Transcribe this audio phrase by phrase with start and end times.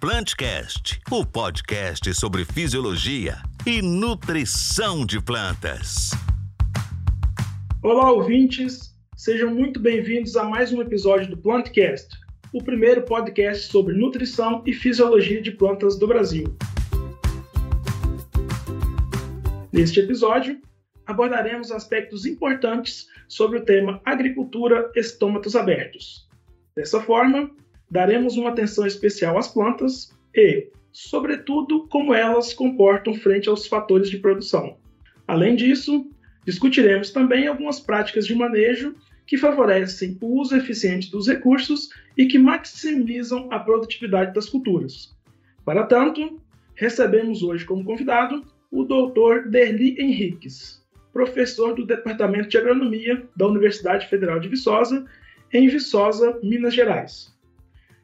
[0.00, 6.12] Plantcast, o podcast sobre fisiologia e nutrição de plantas.
[7.82, 8.96] Olá, ouvintes!
[9.14, 12.16] Sejam muito bem-vindos a mais um episódio do Plantcast,
[12.50, 16.46] o primeiro podcast sobre nutrição e fisiologia de plantas do Brasil.
[19.70, 20.62] Neste episódio,
[21.04, 26.26] abordaremos aspectos importantes sobre o tema agricultura estômatos abertos.
[26.74, 27.50] Dessa forma,
[27.90, 34.18] daremos uma atenção especial às plantas e, sobretudo, como elas comportam frente aos fatores de
[34.18, 34.76] produção.
[35.26, 36.08] Além disso,
[36.44, 38.94] discutiremos também algumas práticas de manejo
[39.26, 45.16] que favorecem o uso eficiente dos recursos e que maximizam a produtividade das culturas.
[45.64, 46.40] Para tanto,
[46.74, 49.48] recebemos hoje como convidado o Dr.
[49.48, 55.04] Derli Henriques, professor do Departamento de Agronomia da Universidade Federal de Viçosa,
[55.52, 57.32] em Viçosa, Minas Gerais.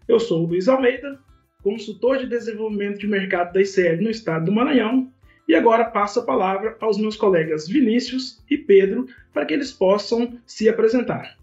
[0.09, 1.19] Eu sou o Luiz Almeida,
[1.65, 5.11] consultor de desenvolvimento de mercado da ICL no estado do Maranhão,
[5.49, 10.39] e agora passo a palavra aos meus colegas Vinícius e Pedro para que eles possam
[10.47, 11.37] se apresentar.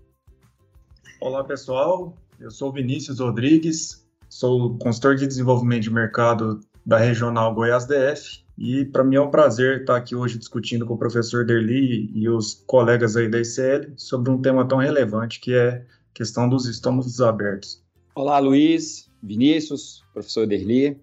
[1.19, 2.15] Olá, pessoal.
[2.39, 8.85] Eu sou Vinícius Rodrigues, sou consultor de desenvolvimento de mercado da Regional Goiás DF e
[8.85, 12.63] para mim é um prazer estar aqui hoje discutindo com o professor Derli e os
[12.65, 15.81] colegas aí da ICL sobre um tema tão relevante que é a
[16.13, 17.82] questão dos estômagos abertos.
[18.15, 21.01] Olá, Luiz, Vinícius, professor Derli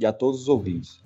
[0.00, 0.98] e a todos os ouvintes.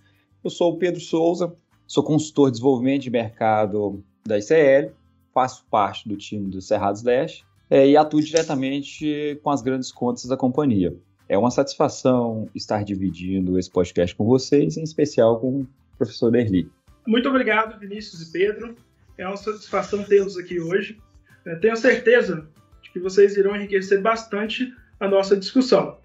[0.44, 1.52] Eu sou o Pedro Souza,
[1.84, 4.92] sou consultor de desenvolvimento de mercado da ICL,
[5.34, 10.26] faço parte do time do Cerrados Leste é, e atuo diretamente com as grandes contas
[10.26, 10.96] da companhia.
[11.28, 16.70] É uma satisfação estar dividindo esse podcast com vocês, em especial com o professor Derli.
[17.04, 18.76] Muito obrigado, Vinícius e Pedro.
[19.18, 21.00] É uma satisfação tê-los aqui hoje.
[21.44, 22.46] Eu tenho certeza
[22.80, 24.72] de que vocês irão enriquecer bastante
[25.03, 25.97] a nossa discussão.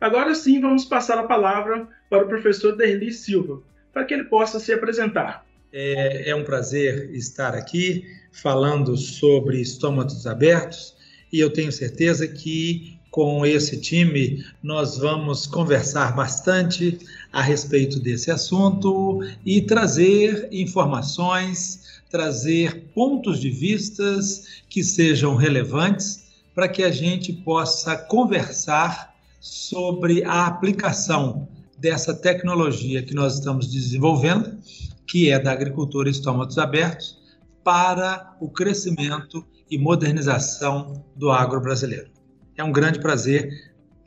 [0.00, 3.60] Agora sim, vamos passar a palavra para o professor Derli Silva,
[3.92, 5.44] para que ele possa se apresentar.
[5.72, 10.94] É, é um prazer estar aqui falando sobre estômagos abertos
[11.32, 16.98] e eu tenho certeza que com esse time nós vamos conversar bastante
[17.32, 26.25] a respeito desse assunto e trazer informações, trazer pontos de vistas que sejam relevantes
[26.56, 31.46] para que a gente possa conversar sobre a aplicação
[31.78, 34.58] dessa tecnologia que nós estamos desenvolvendo,
[35.06, 37.20] que é da agricultura estômagos abertos,
[37.62, 42.08] para o crescimento e modernização do agro brasileiro.
[42.56, 43.50] É um grande prazer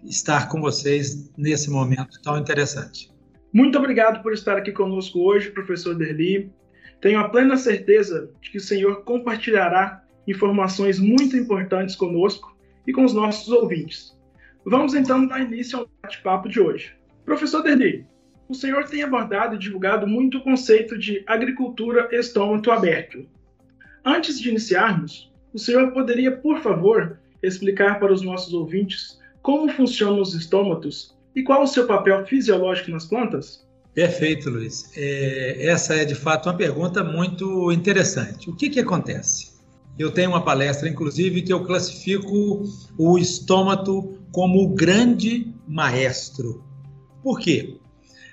[0.04, 3.12] estar com vocês nesse momento tão interessante.
[3.54, 6.52] Muito obrigado por estar aqui conosco hoje, professor Derli.
[7.00, 13.04] Tenho a plena certeza de que o senhor compartilhará informações muito importantes conosco e com
[13.04, 14.18] os nossos ouvintes.
[14.66, 16.94] Vamos então dar início ao bate-papo de hoje.
[17.26, 18.06] Professor Derli,
[18.48, 23.26] o senhor tem abordado e divulgado muito o conceito de agricultura estômago aberto.
[24.04, 30.22] Antes de iniciarmos, o senhor poderia, por favor, explicar para os nossos ouvintes como funcionam
[30.22, 33.68] os estômatos e qual o seu papel fisiológico nas plantas?
[33.94, 34.92] Perfeito, Luiz.
[34.96, 38.50] É, essa é de fato uma pergunta muito interessante.
[38.50, 39.49] O que, que acontece?
[40.00, 42.64] Eu tenho uma palestra, inclusive, que eu classifico
[42.98, 46.64] o estômago como o grande maestro.
[47.22, 47.78] Por quê?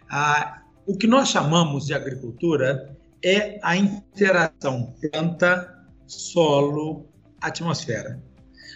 [0.09, 7.09] Ah, o que nós chamamos de agricultura é a interação planta, solo,
[7.41, 8.22] atmosfera.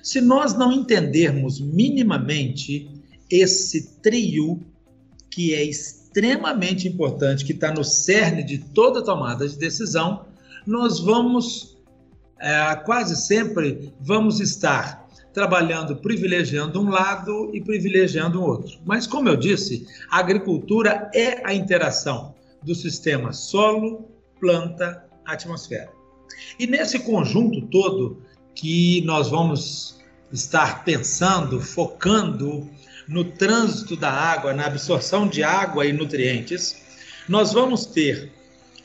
[0.02, 2.90] Se nós não entendermos minimamente
[3.30, 4.66] esse trio,
[5.30, 10.26] que é extremamente importante, que está no cerne de toda tomada de decisão,
[10.66, 11.79] nós vamos
[12.40, 18.78] é, quase sempre vamos estar trabalhando, privilegiando um lado e privilegiando o outro.
[18.84, 24.08] Mas, como eu disse, a agricultura é a interação do sistema solo,
[24.40, 25.92] planta, atmosfera.
[26.58, 28.22] E nesse conjunto todo
[28.54, 30.00] que nós vamos
[30.32, 32.68] estar pensando, focando
[33.06, 36.76] no trânsito da água, na absorção de água e nutrientes,
[37.28, 38.32] nós vamos ter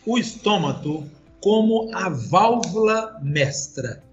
[0.06, 1.10] o estômago
[1.46, 4.04] como a válvula mestra.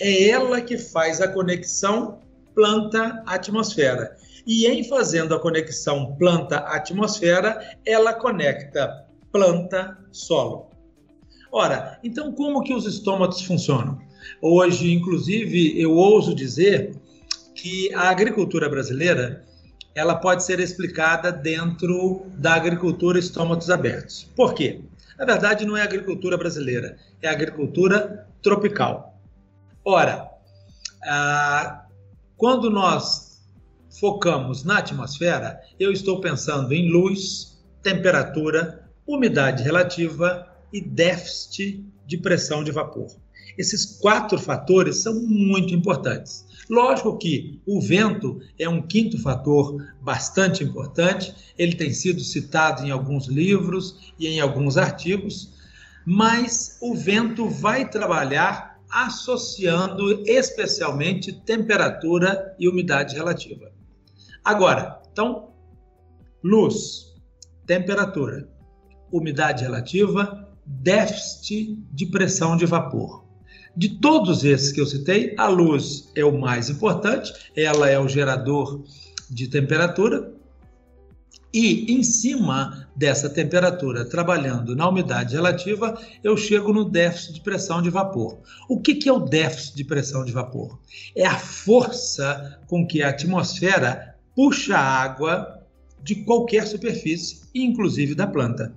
[0.00, 2.18] É ela que faz a conexão
[2.52, 4.16] planta-atmosfera.
[4.44, 10.66] E em fazendo a conexão planta-atmosfera, ela conecta planta-solo.
[11.52, 14.00] Ora, então como que os estômatos funcionam?
[14.42, 16.96] Hoje, inclusive, eu ouso dizer
[17.54, 19.44] que a agricultura brasileira
[19.94, 24.28] ela pode ser explicada dentro da agricultura estômatos abertos.
[24.34, 24.80] Por quê?
[25.20, 29.20] Na verdade, não é agricultura brasileira, é agricultura tropical.
[29.84, 30.30] Ora,
[31.04, 31.84] ah,
[32.38, 33.38] quando nós
[34.00, 42.64] focamos na atmosfera, eu estou pensando em luz, temperatura, umidade relativa e déficit de pressão
[42.64, 43.08] de vapor.
[43.58, 46.46] Esses quatro fatores são muito importantes.
[46.70, 52.92] Lógico que o vento é um quinto fator bastante importante, ele tem sido citado em
[52.92, 55.52] alguns livros e em alguns artigos,
[56.06, 63.72] mas o vento vai trabalhar associando especialmente temperatura e umidade relativa.
[64.44, 65.50] Agora, então,
[66.40, 67.16] luz,
[67.66, 68.48] temperatura,
[69.10, 73.29] umidade relativa, déficit de pressão de vapor.
[73.76, 78.08] De todos esses que eu citei, a luz é o mais importante, ela é o
[78.08, 78.82] gerador
[79.30, 80.32] de temperatura.
[81.52, 87.82] E em cima dessa temperatura, trabalhando na umidade relativa, eu chego no déficit de pressão
[87.82, 88.38] de vapor.
[88.68, 90.78] O que, que é o déficit de pressão de vapor?
[91.14, 95.60] É a força com que a atmosfera puxa água
[96.02, 98.72] de qualquer superfície, inclusive da planta.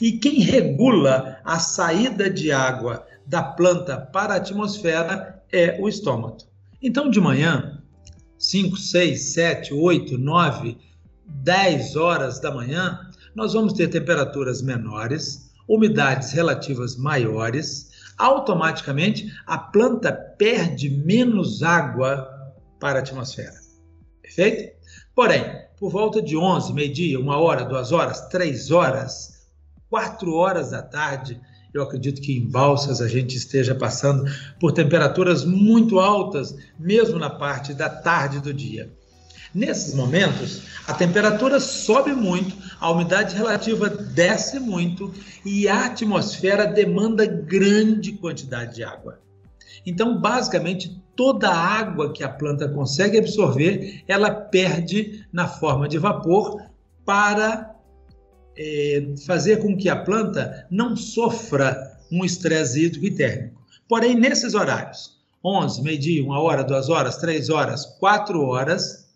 [0.00, 6.38] E quem regula a saída de água da planta para a atmosfera é o estômago.
[6.80, 7.82] Então, de manhã,
[8.38, 10.78] 5, 6, 7, 8, 9,
[11.26, 13.00] 10 horas da manhã,
[13.34, 22.28] nós vamos ter temperaturas menores, umidades relativas maiores, automaticamente a planta perde menos água
[22.78, 23.56] para a atmosfera.
[24.22, 24.76] Perfeito?
[25.14, 25.44] Porém,
[25.78, 29.46] por volta de 11, meio-dia, 1 hora, 2 horas, 3 horas,
[29.90, 31.40] 4 horas da tarde,
[31.76, 34.24] eu acredito que em Balsas a gente esteja passando
[34.58, 38.90] por temperaturas muito altas, mesmo na parte da tarde do dia.
[39.54, 45.12] Nesses momentos, a temperatura sobe muito, a umidade relativa desce muito
[45.44, 49.20] e a atmosfera demanda grande quantidade de água.
[49.86, 55.96] Então, basicamente, toda a água que a planta consegue absorver, ela perde na forma de
[55.96, 56.60] vapor
[57.04, 57.75] para
[58.56, 63.60] é, fazer com que a planta não sofra um estresse hídrico e térmico.
[63.88, 69.06] Porém, nesses horários, 11, meio-dia, 1 hora, 2 horas, 3 horas, 4 horas,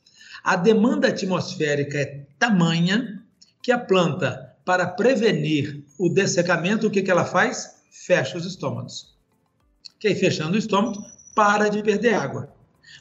[0.44, 3.22] a demanda atmosférica é tamanha
[3.62, 7.82] que a planta, para prevenir o dessecamento, o que, que ela faz?
[7.90, 9.14] Fecha os estômagos.
[9.98, 11.04] Que aí, fechando o estômago,
[11.34, 12.52] para de perder água.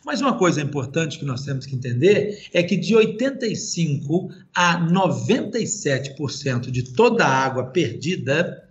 [0.06, 6.72] Mas uma coisa importante que nós temos que entender é que de 85 a 97%
[6.72, 8.68] de toda a água perdida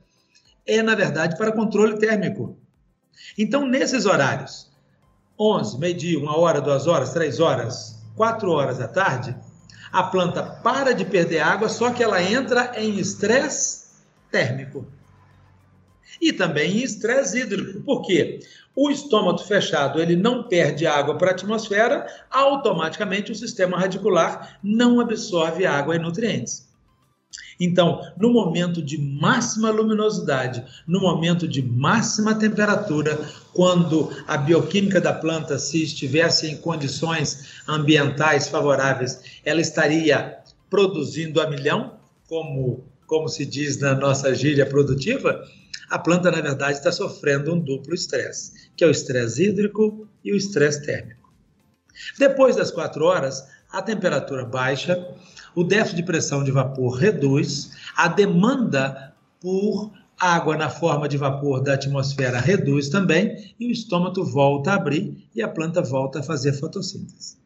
[0.67, 2.59] é, na verdade, para controle térmico.
[3.37, 4.71] Então, nesses horários,
[5.39, 9.35] 11, meio-dia, 1 hora, 2 horas, 3 horas, 4 horas da tarde,
[9.91, 13.87] a planta para de perder água, só que ela entra em estresse
[14.31, 14.87] térmico.
[16.20, 17.81] E também em estresse hídrico.
[17.81, 18.41] Por quê?
[18.75, 25.00] O estômago fechado, ele não perde água para a atmosfera, automaticamente o sistema radicular não
[25.00, 26.69] absorve água e nutrientes.
[27.61, 33.19] Então, no momento de máxima luminosidade, no momento de máxima temperatura,
[33.53, 40.38] quando a bioquímica da planta, se estivesse em condições ambientais favoráveis, ela estaria
[40.71, 41.94] produzindo a milhão,
[42.29, 45.43] como, como se diz na nossa gíria produtiva,
[45.90, 50.32] a planta, na verdade, está sofrendo um duplo estresse, que é o estresse hídrico e
[50.32, 51.32] o estresse térmico.
[52.19, 55.06] Depois das quatro horas, a temperatura baixa,
[55.55, 61.61] o déficit de pressão de vapor reduz, a demanda por água na forma de vapor
[61.61, 66.23] da atmosfera reduz também e o estômago volta a abrir e a planta volta a
[66.23, 67.38] fazer fotossíntese.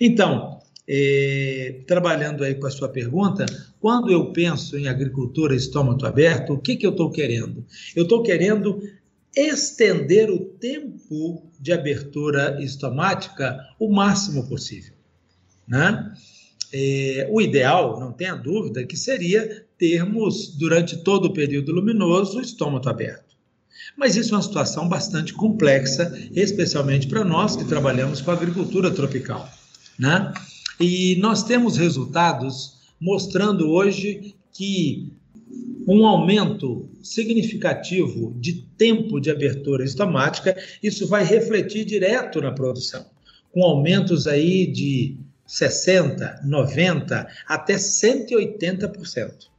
[0.00, 3.46] Então, é, trabalhando aí com a sua pergunta,
[3.84, 7.66] quando eu penso em agricultura estômago aberto, o que, que eu estou querendo?
[7.94, 8.82] Eu estou querendo
[9.36, 14.94] estender o tempo de abertura estomática o máximo possível.
[15.68, 16.14] Né?
[16.72, 22.40] É, o ideal, não tenha dúvida, que seria termos, durante todo o período luminoso, o
[22.40, 23.36] estômago aberto.
[23.98, 29.46] Mas isso é uma situação bastante complexa, especialmente para nós que trabalhamos com agricultura tropical.
[29.98, 30.32] Né?
[30.80, 35.12] E nós temos resultados mostrando hoje que
[35.86, 43.04] um aumento significativo de tempo de abertura estomática, isso vai refletir direto na produção,
[43.52, 49.50] com aumentos aí de 60, 90 até 180%.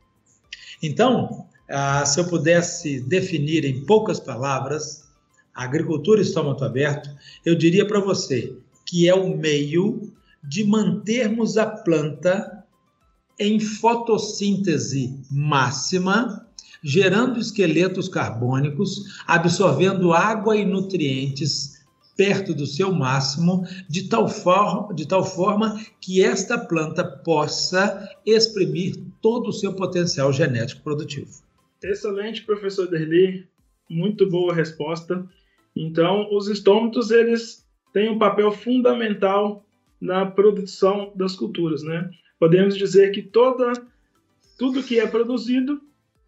[0.81, 5.07] Então, ah, se eu pudesse definir em poucas palavras
[5.53, 7.11] a agricultura estômago aberto,
[7.45, 8.55] eu diria para você
[8.87, 10.11] que é o meio
[10.43, 12.54] de mantermos a planta
[13.39, 16.47] em fotossíntese máxima,
[16.83, 21.75] gerando esqueletos carbônicos, absorvendo água e nutrientes
[22.15, 28.95] perto do seu máximo, de tal, forma, de tal forma que esta planta possa exprimir
[29.21, 31.43] todo o seu potencial genético produtivo.
[31.83, 33.45] Excelente, professor Derli.
[33.89, 35.25] Muito boa resposta.
[35.75, 39.65] Então, os estômatos, eles têm um papel fundamental
[39.99, 42.09] na produção das culturas, né?
[42.39, 43.73] Podemos dizer que toda,
[44.57, 45.81] tudo que é produzido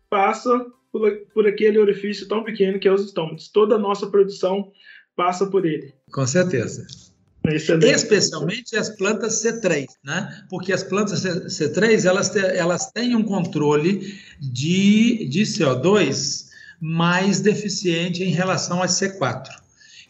[0.10, 3.50] passa por, por aquele orifício tão pequeno que é os estômatos.
[3.50, 4.72] Toda a nossa produção
[5.16, 5.94] passa por ele.
[6.12, 6.86] Com certeza.
[7.46, 7.94] Excelente.
[7.94, 10.44] Especialmente as plantas C3, né?
[10.50, 16.48] Porque as plantas C3 elas, te, elas têm um controle de, de CO2
[16.80, 19.48] mais deficiente em relação às C4.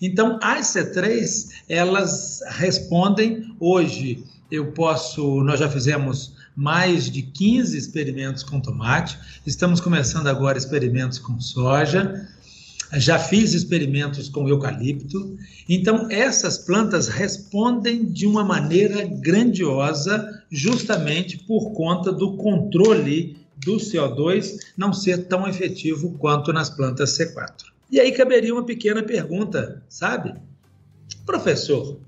[0.02, 4.24] Então, as C3 elas respondem hoje.
[4.50, 11.20] Eu posso, nós já fizemos mais de 15 experimentos com tomate, estamos começando agora experimentos
[11.20, 12.28] com soja
[12.94, 15.38] já fiz experimentos com eucalipto.
[15.68, 24.58] Então, essas plantas respondem de uma maneira grandiosa, justamente por conta do controle do CO2
[24.78, 27.66] não ser tão efetivo quanto nas plantas C4.
[27.92, 30.34] E aí caberia uma pequena pergunta, sabe?
[31.26, 32.00] Professor,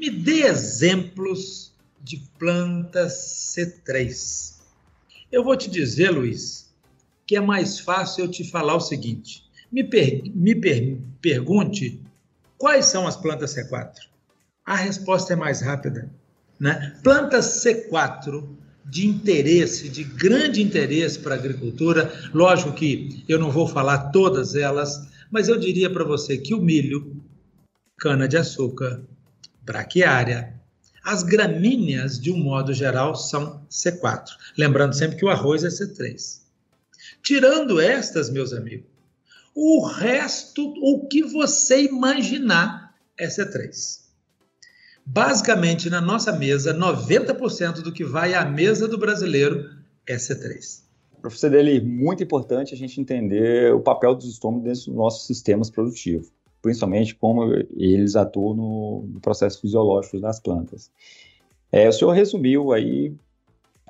[0.00, 4.54] me dê exemplos de plantas C3.
[5.30, 6.72] Eu vou te dizer, Luiz,
[7.26, 12.00] que é mais fácil eu te falar o seguinte: me, per, me per, pergunte
[12.56, 13.92] quais são as plantas C4.
[14.64, 16.10] A resposta é mais rápida.
[16.58, 16.96] Né?
[17.02, 18.48] Plantas C4
[18.86, 22.10] de interesse, de grande interesse para a agricultura.
[22.32, 26.60] Lógico que eu não vou falar todas elas, mas eu diria para você que o
[26.60, 27.22] milho,
[27.98, 29.02] cana-de-açúcar,
[29.70, 30.60] braquiária,
[31.04, 34.26] as gramíneas, de um modo geral, são C4.
[34.58, 36.40] Lembrando sempre que o arroz é C3.
[37.22, 38.86] Tirando estas, meus amigos,
[39.54, 44.00] o resto, o que você imaginar, é C3.
[45.06, 49.70] Basicamente, na nossa mesa, 90% do que vai à mesa do brasileiro
[50.06, 50.82] é C3.
[51.20, 55.70] Professor Deli, muito importante a gente entender o papel dos estômagos dentro dos nossos sistemas
[55.70, 57.44] produtivos, principalmente como
[57.76, 60.90] eles atuam no, no processo fisiológico das plantas.
[61.72, 63.14] É, o senhor resumiu aí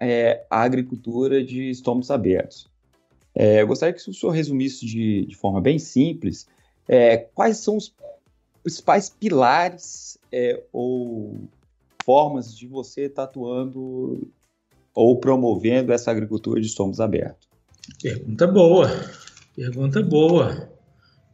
[0.01, 2.69] é, a agricultura de estômagos abertos.
[3.35, 6.47] É, eu gostaria que o senhor resumisse de, de forma bem simples
[6.89, 7.95] é, quais são os
[8.63, 11.49] principais pilares é, ou
[12.05, 14.29] formas de você estar atuando
[14.95, 17.49] ou promovendo essa agricultura de estômagos abertos.
[18.03, 18.89] Pergunta boa,
[19.55, 20.80] pergunta boa.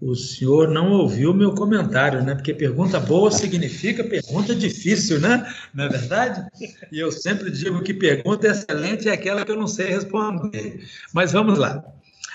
[0.00, 2.34] O senhor não ouviu meu comentário, né?
[2.34, 5.50] Porque pergunta boa significa pergunta difícil, né?
[5.72, 6.46] Não é verdade?
[6.92, 10.86] E eu sempre digo que pergunta excelente é aquela que eu não sei responder.
[11.14, 11.82] Mas vamos lá.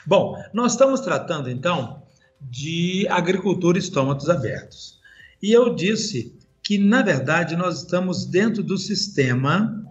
[0.07, 2.01] Bom, nós estamos tratando então
[2.41, 4.99] de agricultura estômatos abertos.
[5.41, 9.85] E eu disse que, na verdade, nós estamos dentro do sistema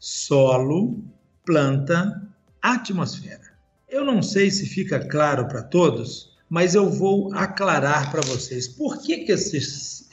[0.00, 1.04] solo,
[1.46, 2.22] planta,
[2.60, 3.54] atmosfera.
[3.88, 9.02] Eu não sei se fica claro para todos mas eu vou aclarar para vocês por
[9.02, 9.56] que, que esse,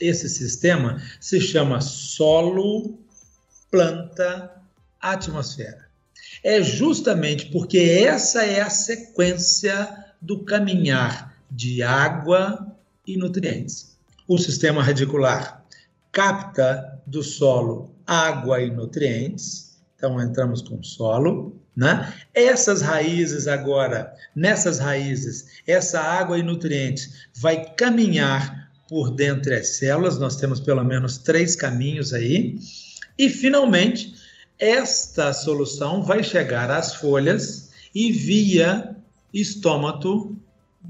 [0.00, 2.98] esse sistema se chama solo,
[3.70, 4.50] planta,
[5.00, 5.86] atmosfera.
[6.42, 9.88] É justamente porque essa é a sequência
[10.20, 12.74] do caminhar de água
[13.06, 13.96] e nutrientes.
[14.26, 15.64] O sistema radicular
[16.10, 22.12] capta do solo água e nutrientes, então entramos com solo, né?
[22.34, 30.18] Essas raízes agora, nessas raízes, essa água e nutrientes vai caminhar por dentro das células,
[30.18, 32.58] nós temos pelo menos três caminhos aí,
[33.18, 34.14] e finalmente
[34.58, 38.94] esta solução vai chegar às folhas e via
[39.32, 40.36] estômago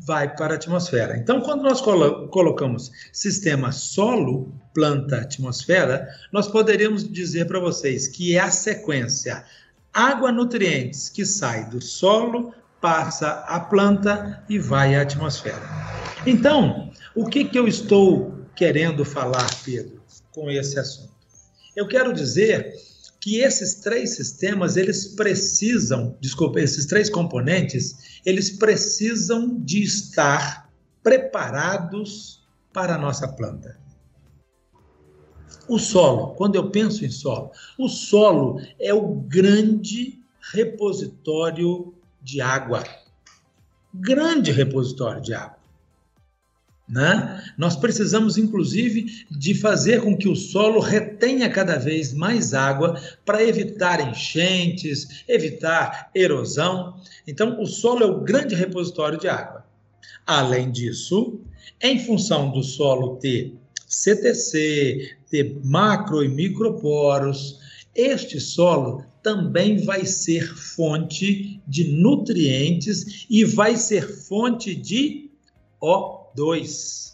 [0.05, 1.17] vai para a atmosfera.
[1.17, 8.37] Então, quando nós colo colocamos sistema solo, planta, atmosfera, nós poderíamos dizer para vocês que
[8.37, 9.45] é a sequência
[9.93, 15.63] água nutrientes que sai do solo, passa à planta e vai à atmosfera.
[16.27, 21.13] Então, o que, que eu estou querendo falar, Pedro, com esse assunto?
[21.77, 22.75] Eu quero dizer
[23.21, 30.69] que esses três sistemas, eles precisam, desculpa, esses três componentes, eles precisam de estar
[31.03, 33.82] preparados para a nossa planta.
[35.69, 40.21] O solo, quando eu penso em solo, o solo é o grande
[40.53, 42.85] repositório de água.
[43.95, 45.63] Grande repositório de água.
[46.89, 47.43] Né?
[47.57, 53.43] Nós precisamos, inclusive, de fazer com que o solo retenha cada vez mais água para
[53.43, 57.01] evitar enchentes, evitar erosão.
[57.27, 59.65] Então, o solo é o grande repositório de água.
[60.27, 61.41] Além disso,
[61.81, 63.57] em função do solo ter
[63.93, 67.59] CTC, ter macro e microporos,
[67.95, 75.31] este solo também vai ser fonte de nutrientes e vai ser fonte de
[75.81, 77.13] O2,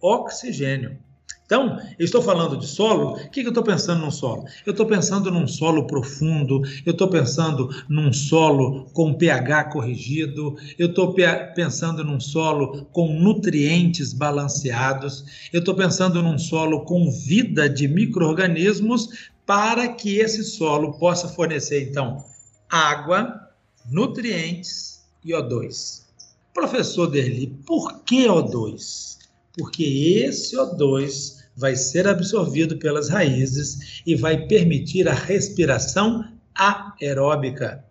[0.00, 0.98] oxigênio.
[1.46, 4.44] Então, eu estou falando de solo, o que, que eu estou pensando num solo?
[4.66, 10.88] Eu estou pensando num solo profundo, eu estou pensando num solo com pH corrigido, eu
[10.88, 11.14] estou
[11.54, 19.30] pensando num solo com nutrientes balanceados, eu estou pensando num solo com vida de micro-organismos
[19.46, 22.24] para que esse solo possa fornecer, então,
[22.68, 23.40] água,
[23.88, 26.06] nutrientes e O2.
[26.52, 29.18] Professor Derli, por que O2?
[29.56, 29.84] Porque
[30.24, 37.84] esse O2 vai ser absorvido pelas raízes e vai permitir a respiração aeróbica,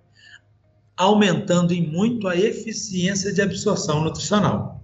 [0.96, 4.76] aumentando em muito a eficiência de absorção nutricional.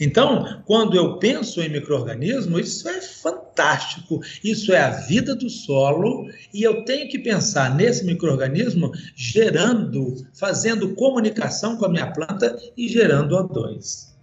[0.00, 4.20] Então, quando eu penso em microorganismo, isso é fantástico.
[4.42, 10.94] Isso é a vida do solo e eu tenho que pensar nesse microorganismo gerando, fazendo
[10.94, 14.14] comunicação com a minha planta e gerando O2.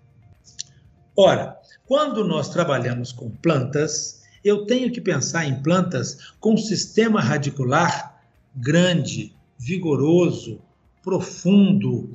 [1.16, 1.61] Ora,
[1.92, 8.18] quando nós trabalhamos com plantas, eu tenho que pensar em plantas com sistema radicular
[8.56, 10.62] grande, vigoroso,
[11.04, 12.10] profundo,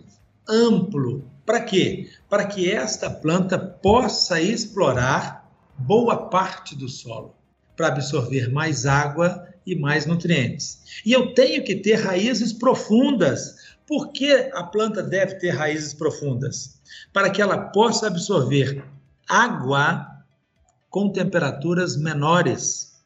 [0.49, 2.09] amplo, para quê?
[2.26, 7.35] Para que esta planta possa explorar boa parte do solo,
[7.76, 11.02] para absorver mais água e mais nutrientes.
[11.04, 13.76] E eu tenho que ter raízes profundas.
[13.87, 16.80] Por que a planta deve ter raízes profundas?
[17.12, 18.95] Para que ela possa absorver
[19.28, 20.06] água
[20.90, 22.97] com temperaturas menores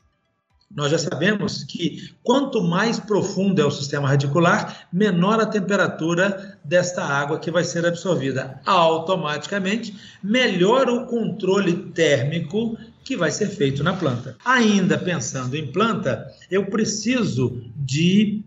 [0.73, 7.05] nós já sabemos que quanto mais profundo é o sistema radicular, menor a temperatura desta
[7.05, 8.61] água que vai ser absorvida.
[8.65, 14.37] Automaticamente, melhor o controle térmico que vai ser feito na planta.
[14.45, 18.45] Ainda pensando em planta, eu preciso de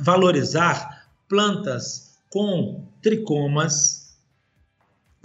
[0.00, 4.05] valorizar plantas com tricomas,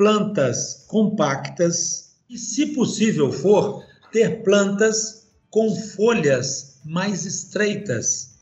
[0.01, 8.39] plantas compactas e, se possível for, ter plantas com folhas mais estreitas,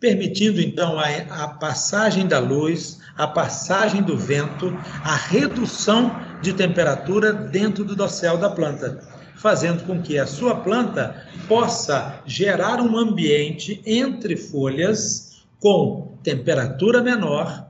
[0.00, 1.04] permitindo então a,
[1.44, 8.38] a, passagem da luz, a passagem do vento, a redução de temperatura dentro do dossel
[8.38, 16.16] da planta, fazendo com que a sua planta possa gerar um ambiente entre folhas com
[16.22, 17.68] temperatura menor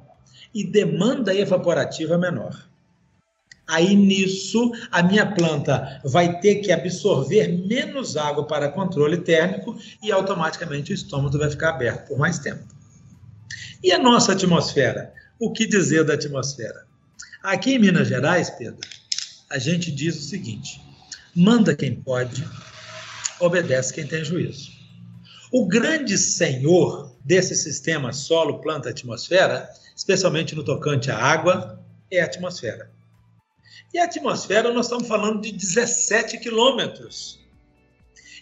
[0.55, 2.73] e demanda evaporativa menor.
[3.67, 10.13] Aí nisso, a minha planta vai ter que absorver menos água para controle térmico e
[10.13, 12.63] automaticamente o estômago vai ficar aberto por mais tempo.
[13.83, 15.13] E a nossa atmosfera?
[15.39, 16.87] O que dizer da atmosfera?
[17.43, 18.89] Aqui em Minas Gerais, Pedro,
[19.51, 20.81] a gente diz o seguinte:
[21.35, 22.47] manda quem pode,
[23.41, 24.73] obedece quem tem juízo.
[25.51, 32.25] O grande senhor desse sistema solo, planta, atmosfera, especialmente no tocante à água, é a
[32.25, 32.91] atmosfera.
[33.95, 37.39] E a atmosfera, nós estamos falando de 17 quilômetros.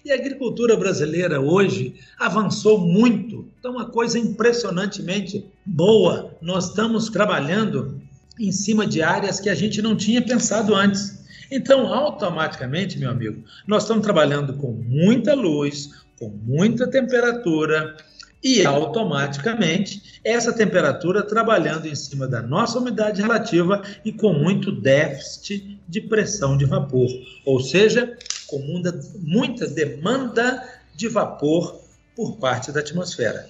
[0.02, 6.34] E a agricultura brasileira hoje avançou muito, então uma coisa impressionantemente boa.
[6.40, 8.00] Nós estamos trabalhando
[8.40, 11.22] em cima de áreas que a gente não tinha pensado antes.
[11.50, 17.94] Então, automaticamente, meu amigo, nós estamos trabalhando com muita luz, com muita temperatura,
[18.42, 25.78] e automaticamente essa temperatura trabalhando em cima da nossa umidade relativa e com muito déficit
[25.88, 27.08] de pressão de vapor,
[27.44, 28.16] ou seja,
[28.48, 30.62] com muita, demanda
[30.94, 31.80] de vapor
[32.16, 33.48] por parte da atmosfera.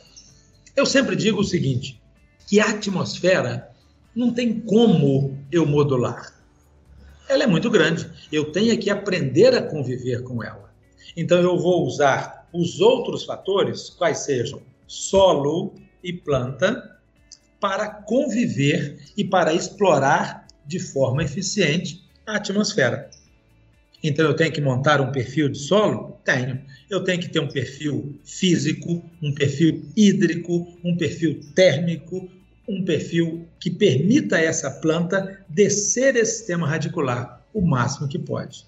[0.76, 2.00] Eu sempre digo o seguinte,
[2.46, 3.70] que a atmosfera
[4.14, 6.32] não tem como eu modular.
[7.28, 10.70] Ela é muito grande, eu tenho que aprender a conviver com ela.
[11.16, 14.60] Então eu vou usar os outros fatores, quais sejam
[14.92, 15.74] solo
[16.04, 17.00] e planta
[17.58, 23.08] para conviver e para explorar de forma eficiente a atmosfera.
[24.02, 26.18] Então eu tenho que montar um perfil de solo?
[26.24, 26.60] Tenho.
[26.90, 32.28] Eu tenho que ter um perfil físico, um perfil hídrico, um perfil térmico,
[32.68, 38.66] um perfil que permita a essa planta descer esse sistema radicular o máximo que pode.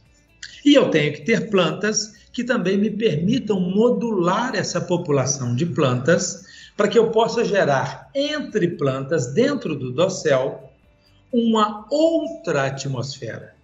[0.64, 6.44] E eu tenho que ter plantas que também me permitam modular essa população de plantas
[6.76, 10.72] para que eu possa gerar entre plantas dentro do dossel
[11.32, 13.54] uma outra atmosfera,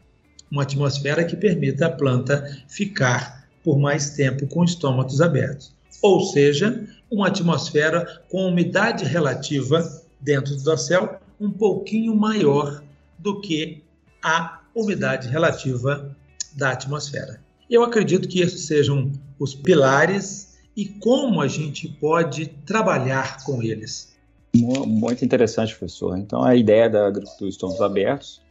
[0.49, 6.87] uma atmosfera que permita a planta ficar por mais tempo com estômatos abertos, ou seja,
[7.11, 9.85] uma atmosfera com umidade relativa
[10.21, 12.83] dentro do dossel um pouquinho maior
[13.19, 13.83] do que
[14.23, 16.17] a umidade relativa
[16.55, 17.50] da atmosfera.
[17.71, 24.19] Eu acredito que esses sejam os pilares e como a gente pode trabalhar com eles.
[24.53, 26.19] Muito interessante, professor.
[26.19, 28.43] Então, a ideia da agricultura estômagos abertos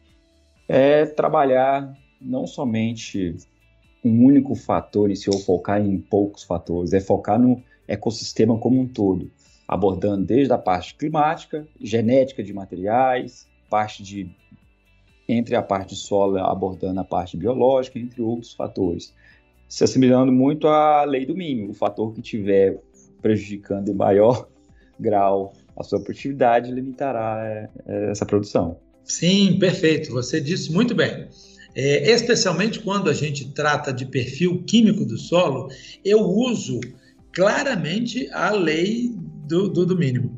[0.70, 3.36] é trabalhar não somente
[4.06, 8.80] um único fator e se ou focar em poucos fatores, é focar no ecossistema como
[8.80, 9.30] um todo,
[9.68, 14.32] abordando desde a parte climática, genética de materiais, parte de
[15.32, 19.14] entre a parte solo abordando a parte biológica, entre outros fatores,
[19.68, 22.82] se assimilando muito à lei do mínimo, o fator que tiver
[23.22, 24.48] prejudicando em maior
[25.00, 28.78] grau a sua produtividade limitará é, é, essa produção.
[29.04, 30.12] Sim, perfeito.
[30.12, 31.28] Você disse muito bem.
[31.74, 35.70] É, especialmente quando a gente trata de perfil químico do solo,
[36.04, 36.82] eu uso
[37.32, 39.14] claramente a lei
[39.48, 40.38] do, do, do mínimo.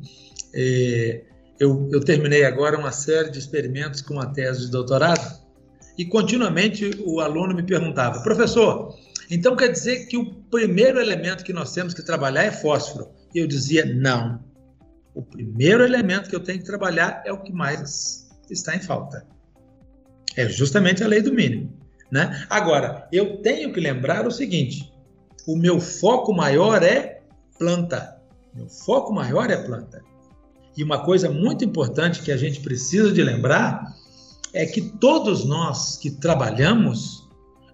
[0.54, 1.24] É,
[1.62, 5.40] eu, eu, terminei agora uma série de experimentos com uma tese de doutorado
[5.96, 8.98] e continuamente o aluno me perguntava, professor,
[9.30, 13.12] então quer dizer que o primeiro elemento que nós temos que trabalhar é fósforo?
[13.36, 14.44] E eu dizia, não.
[15.14, 19.24] O primeiro elemento que eu tenho que trabalhar é o que mais está em falta.
[20.36, 21.72] É justamente a lei do mínimo.
[22.12, 22.44] Né?
[22.50, 24.92] Agora, eu tenho que lembrar o seguinte:
[25.48, 27.22] o meu foco maior é
[27.60, 28.20] planta.
[28.56, 30.02] Meu foco maior é planta.
[30.76, 33.96] E uma coisa muito importante que a gente precisa de lembrar
[34.54, 37.28] é que todos nós que trabalhamos,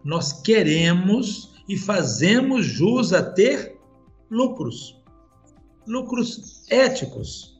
[0.04, 3.78] nós queremos e fazemos jus a ter
[4.30, 5.00] lucros.
[5.88, 7.60] Lucros éticos.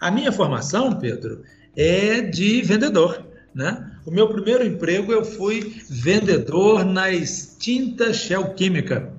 [0.00, 1.42] A minha formação, Pedro,
[1.76, 3.24] é de vendedor.
[3.54, 3.90] Né?
[4.06, 9.12] O meu primeiro emprego eu fui vendedor na extinta Shell Química.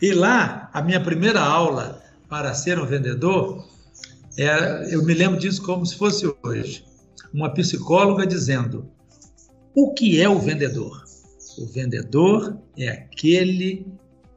[0.00, 3.66] E lá, a minha primeira aula para ser um vendedor,
[4.38, 6.84] é, eu me lembro disso como se fosse hoje.
[7.34, 8.88] Uma psicóloga dizendo:
[9.74, 11.04] o que é o vendedor?
[11.58, 13.86] O vendedor é aquele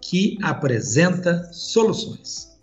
[0.01, 2.57] que apresenta soluções.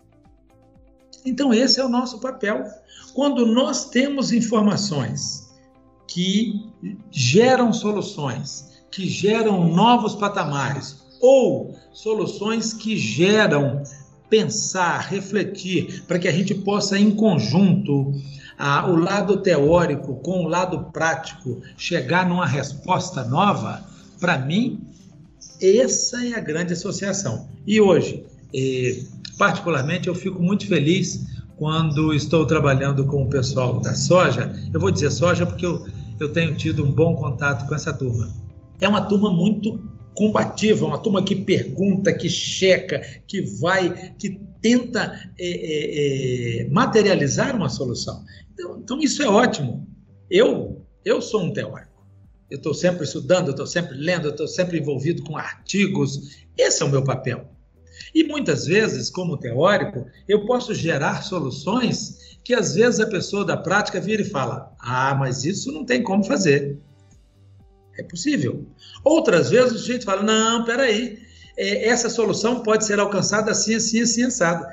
[1.25, 2.65] Então, esse é o nosso papel.
[3.13, 5.49] Quando nós temos informações
[6.07, 6.69] que
[7.09, 13.83] geram soluções, que geram novos patamares, ou soluções que geram
[14.29, 18.13] pensar, refletir, para que a gente possa, em conjunto,
[18.57, 23.83] ah, o lado teórico com o lado prático, chegar numa resposta nova,
[24.19, 24.81] para mim,
[25.61, 27.47] essa é a grande associação.
[27.65, 29.03] E hoje, eh,
[29.37, 31.25] particularmente, eu fico muito feliz
[31.57, 34.53] quando estou trabalhando com o pessoal da soja.
[34.73, 35.85] Eu vou dizer soja porque eu
[36.19, 38.29] eu tenho tido um bom contato com essa turma.
[38.81, 39.79] É uma turma muito
[40.19, 47.55] combativa, uma turma que pergunta, que checa, que vai, que tenta é, é, é, materializar
[47.55, 48.25] uma solução.
[48.51, 49.87] Então, então, isso é ótimo.
[50.29, 52.05] Eu, eu sou um teórico.
[52.51, 56.45] Eu estou sempre estudando, eu estou sempre lendo, eu estou sempre envolvido com artigos.
[56.57, 57.49] Esse é o meu papel.
[58.13, 63.55] E muitas vezes, como teórico, eu posso gerar soluções que às vezes a pessoa da
[63.55, 66.77] prática vira e fala: Ah, mas isso não tem como fazer.
[67.99, 68.65] É possível.
[69.03, 71.19] Outras vezes o sujeito fala: Não, peraí,
[71.57, 74.65] é, essa solução pode ser alcançada assim, assim, assim, assado.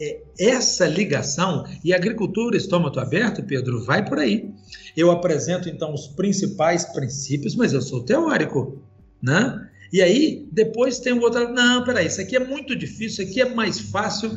[0.00, 4.50] É, essa ligação e agricultura estômago aberto, Pedro, vai por aí.
[4.96, 8.82] Eu apresento então os principais princípios, mas eu sou teórico,
[9.22, 9.68] né?
[9.92, 13.40] E aí, depois tem o outro, não, peraí, isso aqui é muito difícil, isso aqui
[13.40, 14.30] é mais fácil.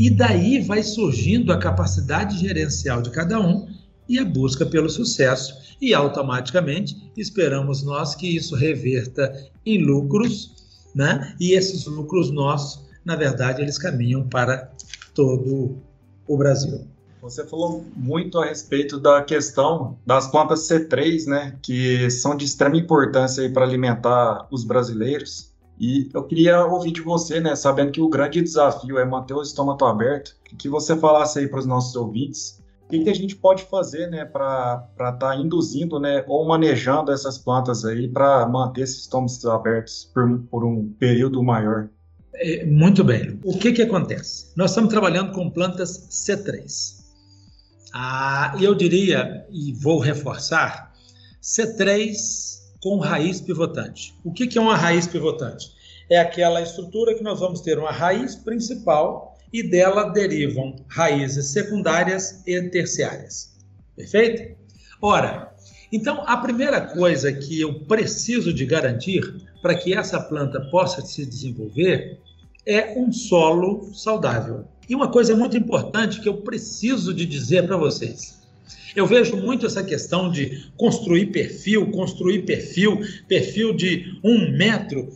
[0.00, 3.68] E daí vai surgindo a capacidade gerencial de cada um
[4.08, 5.76] e a busca pelo sucesso.
[5.80, 9.32] E automaticamente esperamos nós que isso reverta
[9.64, 10.54] em lucros,
[10.94, 11.34] né?
[11.40, 14.70] E esses lucros nossos, na verdade, eles caminham para
[15.14, 15.76] todo
[16.26, 16.86] o Brasil.
[17.20, 22.76] Você falou muito a respeito da questão das plantas C3, né, que são de extrema
[22.76, 25.50] importância para alimentar os brasileiros.
[25.78, 29.42] E eu queria ouvir de você, né, sabendo que o grande desafio é manter o
[29.42, 33.34] estômago aberto, que você falasse aí para os nossos ouvintes o que, que, a gente
[33.34, 38.82] pode fazer, né, para estar tá induzindo, né, ou manejando essas plantas aí para manter
[38.82, 41.88] esses estômagos abertos por, por um período maior?
[42.32, 43.40] É, muito bem.
[43.44, 44.52] O que que acontece?
[44.56, 47.04] Nós estamos trabalhando com plantas C3.
[47.92, 50.92] Ah, eu diria, e vou reforçar,
[51.42, 52.14] C3
[52.80, 54.14] com raiz pivotante.
[54.22, 55.74] O que, que é uma raiz pivotante?
[56.08, 62.42] É aquela estrutura que nós vamos ter uma raiz principal e dela derivam raízes secundárias
[62.46, 63.56] e terciárias.
[63.94, 64.56] Perfeito?
[65.00, 65.54] Ora,
[65.92, 69.22] então a primeira coisa que eu preciso de garantir
[69.62, 72.18] para que essa planta possa se desenvolver
[72.64, 74.64] é um solo saudável.
[74.88, 78.40] E uma coisa muito importante que eu preciso de dizer para vocês:
[78.94, 85.08] Eu vejo muito essa questão de construir perfil, construir perfil, perfil de um metro,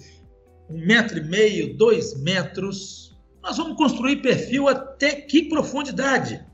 [0.68, 3.09] um metro e meio, dois metros.
[3.42, 6.44] Nós vamos construir perfil até que profundidade?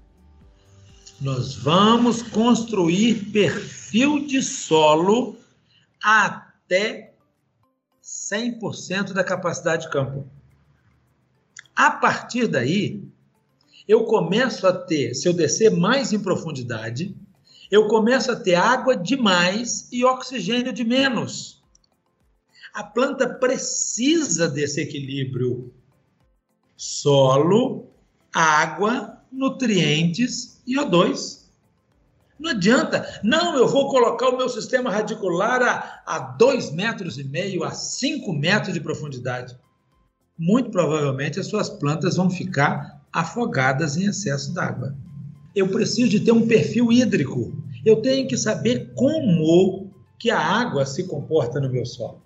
[1.21, 5.37] Nós vamos construir perfil de solo
[6.03, 7.15] até
[8.03, 10.29] 100% da capacidade de campo.
[11.75, 13.03] A partir daí,
[13.89, 17.17] eu começo a ter, se eu descer mais em profundidade,
[17.71, 21.63] eu começo a ter água demais e oxigênio de menos.
[22.73, 25.73] A planta precisa desse equilíbrio
[26.77, 27.91] solo,
[28.33, 31.47] água, nutrientes e O2.
[32.39, 33.21] Não adianta.
[33.23, 37.71] Não, eu vou colocar o meu sistema radicular a, a dois metros e meio, a
[37.71, 39.57] cinco metros de profundidade.
[40.39, 44.95] Muito provavelmente as suas plantas vão ficar afogadas em excesso d'água.
[45.55, 47.57] Eu preciso de ter um perfil hídrico.
[47.85, 52.26] Eu tenho que saber como que a água se comporta no meu solo.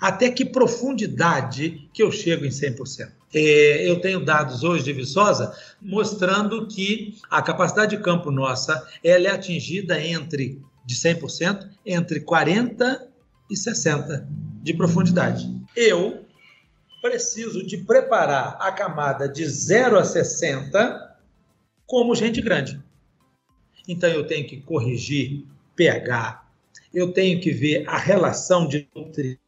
[0.00, 3.10] Até que profundidade que eu chego em 100%.
[3.34, 9.28] É, eu tenho dados hoje de Viçosa mostrando que a capacidade de campo nossa ela
[9.28, 13.08] é atingida entre de 100% entre 40
[13.50, 14.26] e 60
[14.62, 15.52] de profundidade.
[15.74, 16.24] Eu
[17.02, 21.16] preciso de preparar a camada de 0 a 60
[21.86, 22.80] como gente grande.
[23.88, 25.44] Então eu tenho que corrigir
[25.76, 26.44] pH,
[26.92, 29.45] eu tenho que ver a relação de nutrientes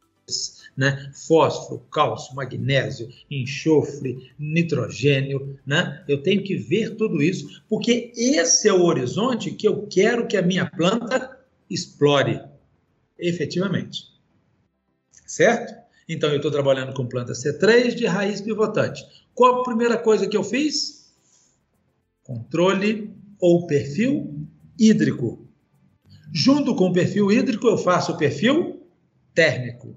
[0.79, 1.11] né?
[1.13, 6.03] Fósforo, cálcio, magnésio, enxofre, nitrogênio, né?
[6.07, 10.37] Eu tenho que ver tudo isso, porque esse é o horizonte que eu quero que
[10.37, 11.37] a minha planta
[11.69, 12.41] explore
[13.17, 14.03] efetivamente.
[15.25, 15.73] Certo?
[16.07, 19.05] Então, eu estou trabalhando com planta C3 de raiz pivotante.
[19.35, 21.13] Qual a primeira coisa que eu fiz?
[22.23, 24.47] Controle ou perfil
[24.79, 25.45] hídrico.
[26.33, 28.81] Junto com o perfil hídrico, eu faço o perfil
[29.33, 29.95] térmico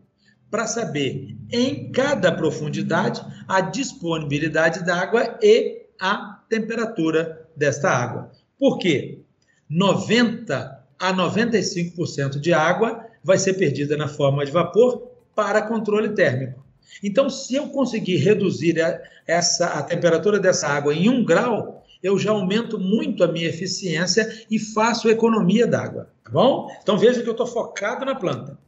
[0.53, 8.31] para saber em cada profundidade a disponibilidade da água e a temperatura desta água.
[8.59, 9.21] Por quê?
[9.67, 16.63] 90 a 95% de água vai ser perdida na forma de vapor para controle térmico.
[17.03, 22.19] Então, se eu conseguir reduzir a, essa, a temperatura dessa água em um grau, eu
[22.19, 26.69] já aumento muito a minha eficiência e faço economia d'água, tá bom?
[26.83, 28.59] Então veja que eu estou focado na planta.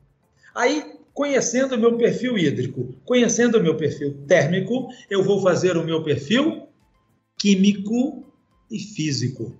[0.54, 5.84] Aí Conhecendo o meu perfil hídrico, conhecendo o meu perfil térmico, eu vou fazer o
[5.84, 6.68] meu perfil
[7.38, 8.26] químico
[8.68, 9.56] e físico.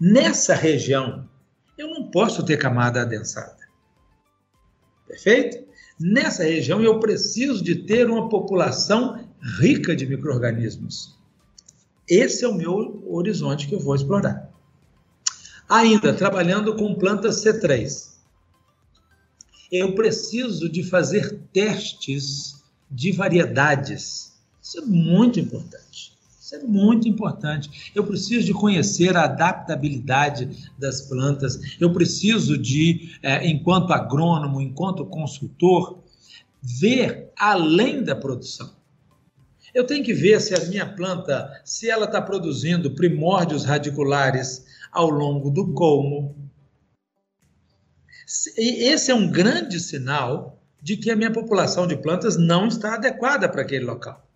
[0.00, 1.28] Nessa região,
[1.76, 3.58] eu não posso ter camada adensada.
[5.06, 5.68] Perfeito?
[6.00, 9.28] Nessa região, eu preciso de ter uma população
[9.60, 11.18] rica de micro-organismos.
[12.08, 14.50] Esse é o meu horizonte que eu vou explorar.
[15.68, 18.17] Ainda trabalhando com plantas C3
[19.70, 24.32] eu preciso de fazer testes de variedades.
[24.62, 26.16] Isso é muito importante.
[26.40, 27.92] Isso é muito importante.
[27.94, 31.76] Eu preciso de conhecer a adaptabilidade das plantas.
[31.78, 35.98] Eu preciso de, é, enquanto agrônomo, enquanto consultor,
[36.62, 38.72] ver além da produção.
[39.74, 45.10] Eu tenho que ver se a minha planta, se ela está produzindo primórdios radiculares ao
[45.10, 46.34] longo do colmo,
[48.56, 53.48] esse é um grande sinal de que a minha população de plantas não está adequada
[53.48, 54.28] para aquele local.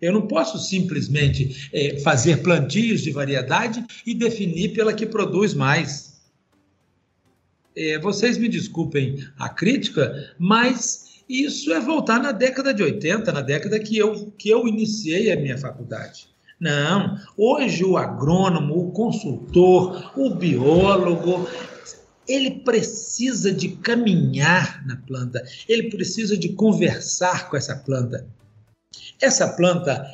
[0.00, 6.20] Eu não posso simplesmente é, fazer plantios de variedade e definir pela que produz mais.
[7.74, 13.40] É, vocês me desculpem a crítica, mas isso é voltar na década de 80, na
[13.40, 16.28] década que eu, que eu iniciei a minha faculdade.
[16.60, 21.48] Não, hoje o agrônomo, o consultor, o biólogo,
[22.32, 28.26] ele precisa de caminhar na planta, ele precisa de conversar com essa planta.
[29.20, 30.06] Essa planta,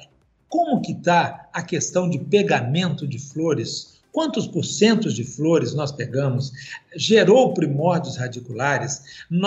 [0.49, 3.99] como que está a questão de pegamento de flores?
[4.11, 6.51] Quantos porcentos de flores nós pegamos?
[6.97, 9.01] Gerou primórdios radiculares?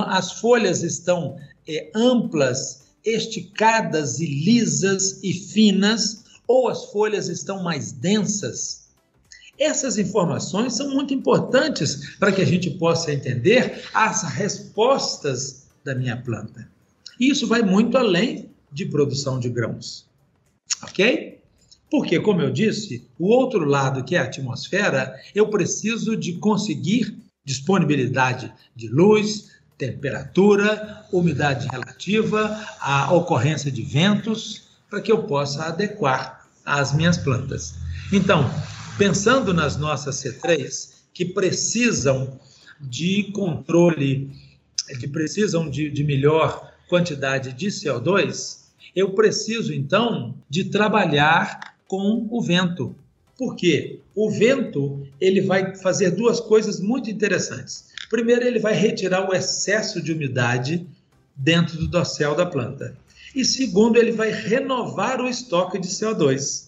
[0.08, 1.36] As folhas estão
[1.68, 6.24] é, amplas, esticadas e lisas e finas?
[6.48, 8.81] Ou as folhas estão mais densas?
[9.62, 16.18] Essas informações são muito importantes para que a gente possa entender as respostas da minha
[16.18, 16.68] planta.
[17.20, 20.10] E isso vai muito além de produção de grãos.
[20.82, 21.40] Ok?
[21.92, 27.16] Porque, como eu disse, o outro lado, que é a atmosfera, eu preciso de conseguir
[27.46, 36.48] disponibilidade de luz, temperatura, umidade relativa, a ocorrência de ventos, para que eu possa adequar
[36.66, 37.76] as minhas plantas.
[38.12, 38.50] Então,
[38.98, 42.40] Pensando nas nossas C3, que precisam
[42.80, 44.32] de controle,
[45.00, 48.62] que precisam de, de melhor quantidade de CO2,
[48.96, 52.96] eu preciso então de trabalhar com o vento.
[53.38, 54.00] Por quê?
[54.14, 57.92] O vento ele vai fazer duas coisas muito interessantes.
[58.10, 60.86] Primeiro, ele vai retirar o excesso de umidade
[61.36, 62.96] dentro do dossel da planta.
[63.34, 66.68] E segundo, ele vai renovar o estoque de CO2.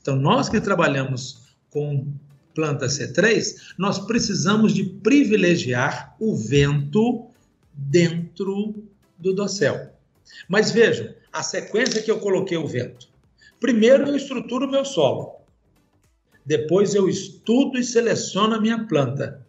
[0.00, 1.47] Então, nós que trabalhamos
[1.78, 2.04] com
[2.52, 7.28] planta C3, nós precisamos de privilegiar o vento
[7.72, 8.74] dentro
[9.16, 9.92] do dossel.
[10.48, 13.08] Mas vejam, a sequência que eu coloquei o vento.
[13.60, 15.36] Primeiro eu estruturo o meu solo.
[16.44, 19.46] Depois eu estudo e seleciono a minha planta.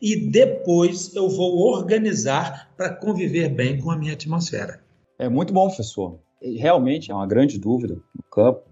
[0.00, 4.84] E depois eu vou organizar para conviver bem com a minha atmosfera.
[5.18, 6.18] É muito bom, professor.
[6.42, 8.64] Realmente é uma grande dúvida no campo.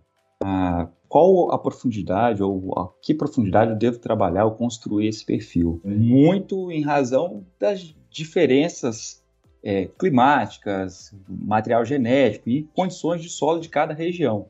[0.43, 5.81] Ah, qual a profundidade ou a que profundidade eu devo trabalhar ou construir esse perfil?
[5.85, 9.21] Muito em razão das diferenças
[9.61, 14.47] é, climáticas, material genético e condições de solo de cada região.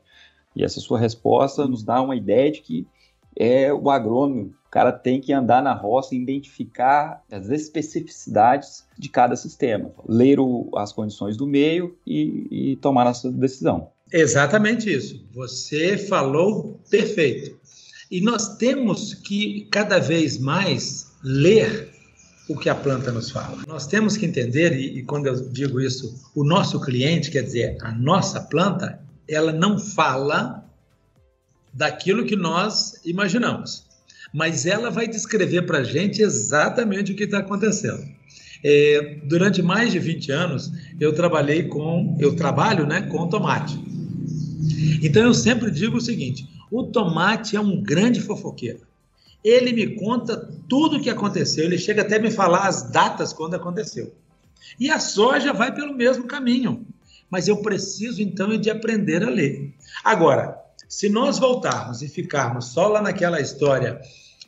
[0.55, 2.87] E essa sua resposta nos dá uma ideia de que
[3.35, 9.09] é o agrônomo, o cara tem que andar na roça e identificar as especificidades de
[9.09, 13.89] cada sistema, ler o, as condições do meio e, e tomar a sua decisão.
[14.11, 15.25] Exatamente isso.
[15.33, 17.59] Você falou perfeito.
[18.09, 21.89] E nós temos que cada vez mais ler
[22.49, 23.63] o que a planta nos fala.
[23.65, 27.77] Nós temos que entender, e, e, quando eu digo isso, o nosso cliente, quer dizer,
[27.81, 30.65] a nossa planta, ela não fala
[31.73, 33.85] daquilo que nós imaginamos,
[34.33, 38.03] mas ela vai descrever para a gente exatamente o que está acontecendo.
[38.63, 43.79] É, durante mais de 20 anos, eu trabalhei com, eu trabalho né, com tomate.
[45.01, 48.91] Então eu sempre digo o seguinte: o tomate é um grande fofoqueiro
[49.43, 50.37] ele me conta
[50.69, 54.13] tudo o que aconteceu, ele chega até a me falar as datas quando aconteceu.
[54.79, 56.85] E a soja vai pelo mesmo caminho,
[57.29, 59.73] mas eu preciso então de aprender a ler.
[60.03, 63.99] Agora, se nós voltarmos e ficarmos só lá naquela história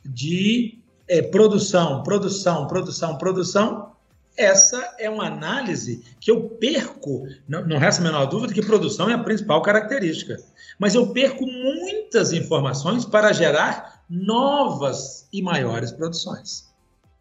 [0.06, 3.93] de é, produção, produção, produção, produção,
[4.38, 9.10] essa é uma análise que eu perco, não, não resta a menor dúvida que produção
[9.10, 10.38] é a principal característica,
[10.80, 16.74] mas eu perco muitas informações para gerar novas e maiores produções.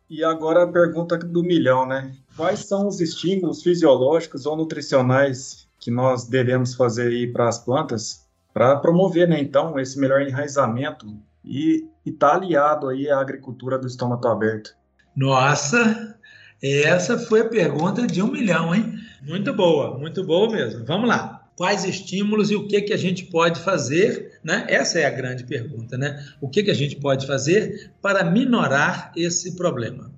[0.09, 2.12] E agora a pergunta do milhão, né?
[2.37, 8.22] Quais são os estímulos fisiológicos ou nutricionais que nós devemos fazer aí para as plantas
[8.53, 11.07] para promover, né, então, esse melhor enraizamento
[11.42, 14.75] e estar tá aliado aí à agricultura do estômago aberto?
[15.16, 16.18] Nossa,
[16.62, 18.94] essa foi a pergunta de um milhão, hein?
[19.22, 20.85] Muito boa, muito boa mesmo.
[20.85, 24.66] Vamos lá quais estímulos e o que, que a gente pode fazer, né?
[24.68, 26.25] Essa é a grande pergunta, né?
[26.40, 30.11] O que, que a gente pode fazer para minorar esse problema?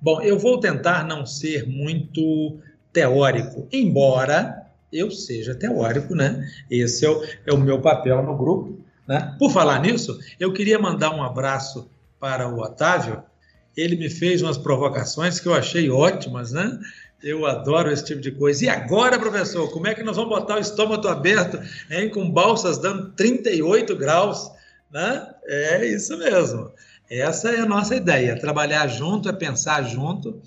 [0.00, 2.58] Bom, eu vou tentar não ser muito
[2.92, 6.46] teórico, embora eu seja teórico, né?
[6.70, 9.34] Esse é o, é o meu papel no grupo, né?
[9.38, 11.88] Por falar nisso, eu queria mandar um abraço
[12.20, 13.22] para o Otávio.
[13.76, 16.78] Ele me fez umas provocações que eu achei ótimas, né?
[17.22, 18.64] Eu adoro esse tipo de coisa.
[18.64, 21.58] E agora, professor, como é que nós vamos botar o estômago aberto
[21.90, 24.50] hein, com balsas dando 38 graus?
[24.92, 25.26] Né?
[25.46, 26.70] É isso mesmo.
[27.10, 28.38] Essa é a nossa ideia.
[28.38, 30.40] Trabalhar junto é pensar junto.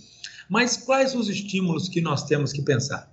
[0.47, 3.11] Mas quais os estímulos que nós temos que pensar?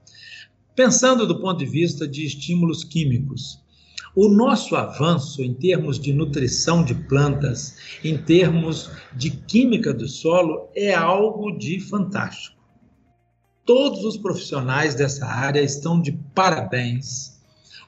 [0.77, 3.61] Pensando do ponto de vista de estímulos químicos,
[4.14, 10.68] o nosso avanço em termos de nutrição de plantas, em termos de química do solo,
[10.74, 12.55] é algo de fantástico.
[13.66, 17.40] Todos os profissionais dessa área estão de parabéns.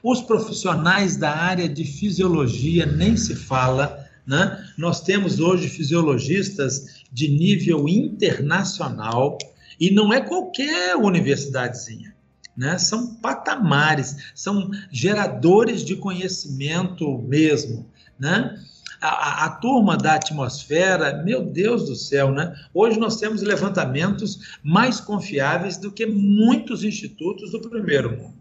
[0.03, 4.65] Os profissionais da área de fisiologia nem se fala, né?
[4.77, 9.37] Nós temos hoje fisiologistas de nível internacional
[9.79, 12.16] e não é qualquer universidadezinha.
[12.57, 12.77] Né?
[12.79, 17.85] São patamares, são geradores de conhecimento mesmo.
[18.19, 18.57] Né?
[18.99, 22.55] a, a, turma da atmosfera, meu Deus do céu, né?
[22.73, 28.37] Hoje nós temos levantamentos mais confiáveis do que muitos institutos do primeiro mundo.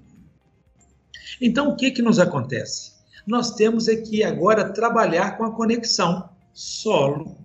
[1.41, 2.93] Então, o que, que nos acontece?
[3.27, 7.37] Nós temos é que agora trabalhar com a conexão solo,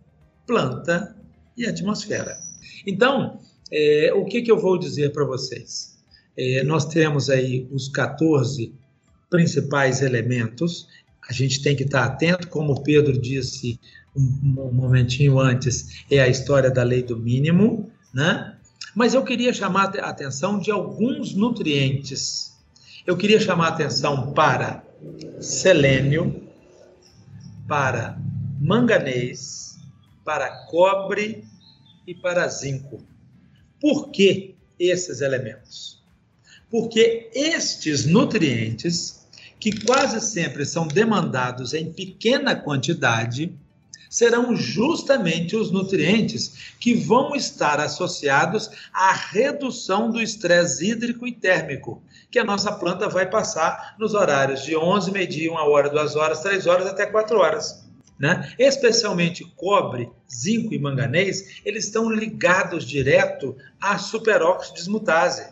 [0.47, 1.15] planta
[1.57, 2.37] e atmosfera.
[2.87, 3.39] Então,
[3.71, 6.00] é, o que, que eu vou dizer para vocês?
[6.41, 8.73] É, nós temos aí os 14
[9.29, 10.87] principais elementos
[11.31, 13.79] a gente tem que estar atento, como o Pedro disse
[14.13, 14.21] um,
[14.57, 18.57] um momentinho antes, é a história da lei do mínimo, né?
[18.93, 22.59] Mas eu queria chamar a atenção de alguns nutrientes.
[23.07, 24.83] Eu queria chamar a atenção para
[25.39, 26.49] selênio,
[27.65, 28.19] para
[28.59, 29.79] manganês,
[30.25, 31.45] para cobre
[32.05, 33.01] e para zinco.
[33.79, 36.00] Por que esses elementos?
[36.71, 39.27] Porque estes nutrientes,
[39.59, 43.53] que quase sempre são demandados em pequena quantidade,
[44.09, 52.03] serão justamente os nutrientes que vão estar associados à redução do estresse hídrico e térmico,
[52.29, 56.41] que a nossa planta vai passar nos horários de 11, meio-dia, 1 hora, 2 horas,
[56.41, 57.85] 3 horas até 4 horas.
[58.19, 58.53] Né?
[58.59, 65.43] Especialmente cobre, zinco e manganês, eles estão ligados direto à superóxido dismutase,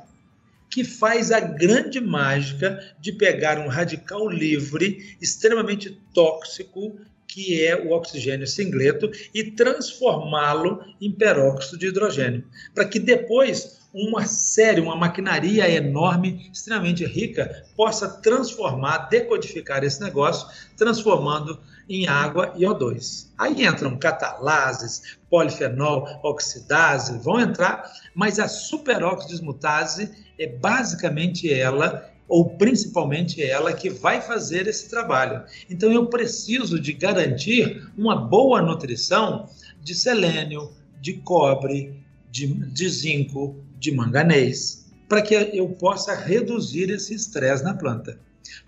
[0.69, 6.99] que faz a grande mágica de pegar um radical livre extremamente tóxico
[7.29, 12.43] que é o oxigênio singleto, e transformá-lo em peróxido de hidrogênio,
[12.73, 20.47] para que depois uma série, uma maquinaria enorme, extremamente rica, possa transformar, decodificar esse negócio,
[20.75, 21.59] transformando
[21.89, 23.29] em água e O2.
[23.37, 33.41] Aí entram catalases, polifenol, oxidase, vão entrar, mas a superoxidismutase é basicamente ela ou principalmente
[33.43, 35.43] ela que vai fazer esse trabalho.
[35.67, 39.49] Então eu preciso de garantir uma boa nutrição
[39.81, 40.71] de selênio,
[41.01, 47.73] de cobre, de, de zinco, de manganês, para que eu possa reduzir esse estresse na
[47.73, 48.19] planta.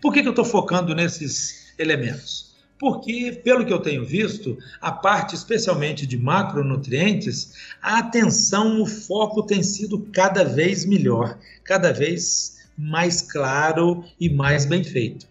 [0.02, 2.51] Por que, que eu estou focando nesses elementos?
[2.82, 9.44] Porque, pelo que eu tenho visto, a parte especialmente de macronutrientes, a atenção, o foco
[9.44, 15.28] tem sido cada vez melhor, cada vez mais claro e mais bem feito.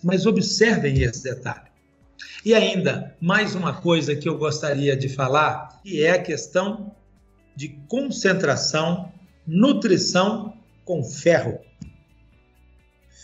[0.00, 1.72] Mas observem esse detalhe.
[2.44, 6.94] E ainda, mais uma coisa que eu gostaria de falar, que é a questão
[7.56, 9.12] de concentração,
[9.44, 11.58] nutrição com ferro.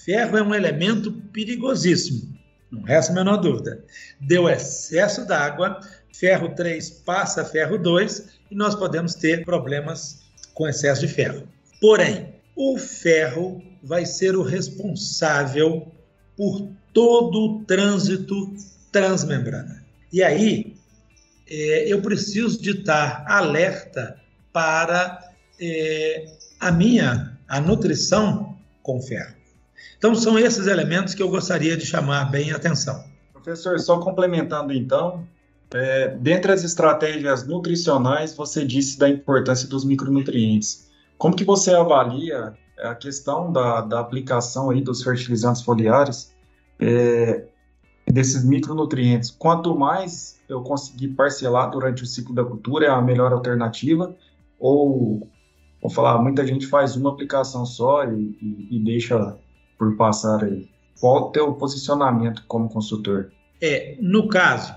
[0.04, 2.37] Ferro é um elemento perigosíssimo,
[2.70, 3.82] não resta a menor dúvida.
[4.20, 5.80] Deu excesso d'água,
[6.12, 10.20] ferro 3 passa ferro 2 e nós podemos ter problemas
[10.54, 11.48] com excesso de ferro.
[11.80, 15.92] Porém, o ferro vai ser o responsável
[16.36, 18.54] por todo o trânsito
[18.90, 19.84] transmembrana.
[20.12, 20.74] E aí,
[21.48, 24.20] é, eu preciso de estar alerta
[24.52, 26.26] para é,
[26.58, 29.37] a minha a nutrição com ferro.
[29.96, 33.04] Então, são esses elementos que eu gostaria de chamar bem a atenção.
[33.32, 35.26] Professor, só complementando então,
[35.74, 40.88] é, dentre as estratégias nutricionais, você disse da importância dos micronutrientes.
[41.16, 46.32] Como que você avalia a questão da, da aplicação aí dos fertilizantes foliares,
[46.78, 47.44] é,
[48.06, 49.30] desses micronutrientes?
[49.30, 54.14] Quanto mais eu conseguir parcelar durante o ciclo da cultura, é a melhor alternativa?
[54.58, 55.28] Ou,
[55.82, 59.36] vou falar, muita gente faz uma aplicação só e, e, e deixa
[59.78, 60.68] por passar aí.
[61.00, 63.30] Qual o teu posicionamento como consultor?
[63.60, 64.74] É, no caso,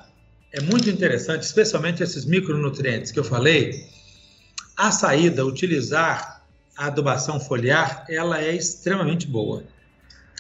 [0.54, 3.86] é muito interessante, especialmente esses micronutrientes que eu falei,
[4.78, 6.44] a saída, utilizar
[6.78, 9.64] a adubação foliar, ela é extremamente boa.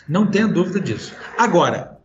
[0.07, 1.13] Não tenha dúvida disso.
[1.37, 1.99] Agora,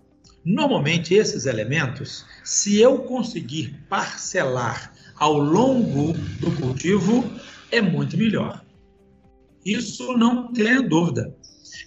[0.45, 7.25] normalmente esses elementos, se eu conseguir parcelar ao longo do cultivo,
[7.71, 8.63] é muito melhor.
[9.65, 11.35] Isso não tenha dúvida.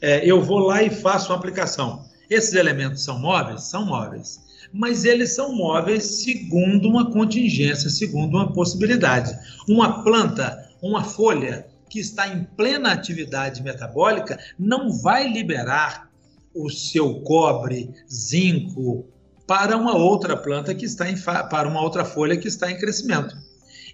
[0.01, 2.05] É, eu vou lá e faço uma aplicação.
[2.29, 3.63] Esses elementos são móveis?
[3.63, 4.39] São móveis
[4.71, 9.37] mas eles são móveis segundo uma contingência, segundo uma possibilidade.
[9.67, 16.09] Uma planta, uma folha que está em plena atividade metabólica não vai liberar
[16.53, 19.07] o seu cobre, zinco
[19.47, 23.35] para uma outra planta que está em para uma outra folha que está em crescimento.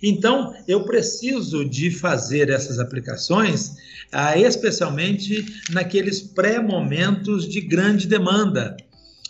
[0.01, 3.75] Então, eu preciso de fazer essas aplicações,
[4.11, 8.75] ah, especialmente naqueles pré-momentos de grande demanda,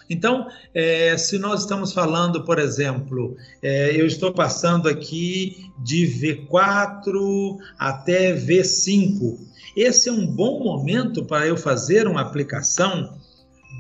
[0.10, 7.58] então, é, se nós estamos falando, por exemplo, é, eu estou passando aqui de V4
[7.78, 9.40] até V5,
[9.76, 13.18] esse é um bom momento para eu fazer uma aplicação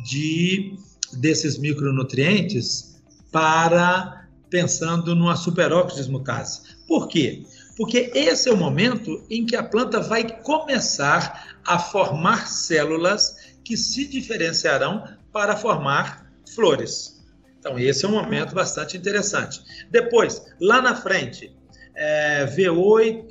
[0.03, 0.73] de
[1.13, 6.74] desses micronutrientes para pensando numa superoxidismutase.
[6.87, 7.43] Por quê?
[7.75, 13.75] Porque esse é o momento em que a planta vai começar a formar células que
[13.75, 17.15] se diferenciarão para formar flores.
[17.59, 19.59] Então, esse é um momento bastante interessante.
[19.89, 21.51] Depois, lá na frente,
[21.95, 23.29] é, V8,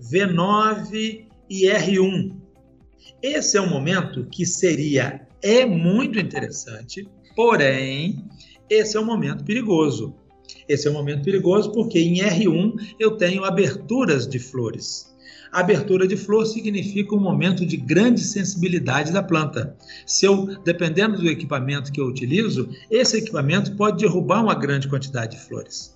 [0.00, 2.34] V9 e R1.
[3.22, 8.24] Esse é um momento que seria, é muito interessante, porém,
[8.68, 10.14] esse é um momento perigoso.
[10.68, 15.14] Esse é um momento perigoso porque em R1 eu tenho aberturas de flores.
[15.52, 19.76] Abertura de flor significa um momento de grande sensibilidade da planta.
[20.04, 25.36] Se eu, dependendo do equipamento que eu utilizo, esse equipamento pode derrubar uma grande quantidade
[25.36, 25.94] de flores.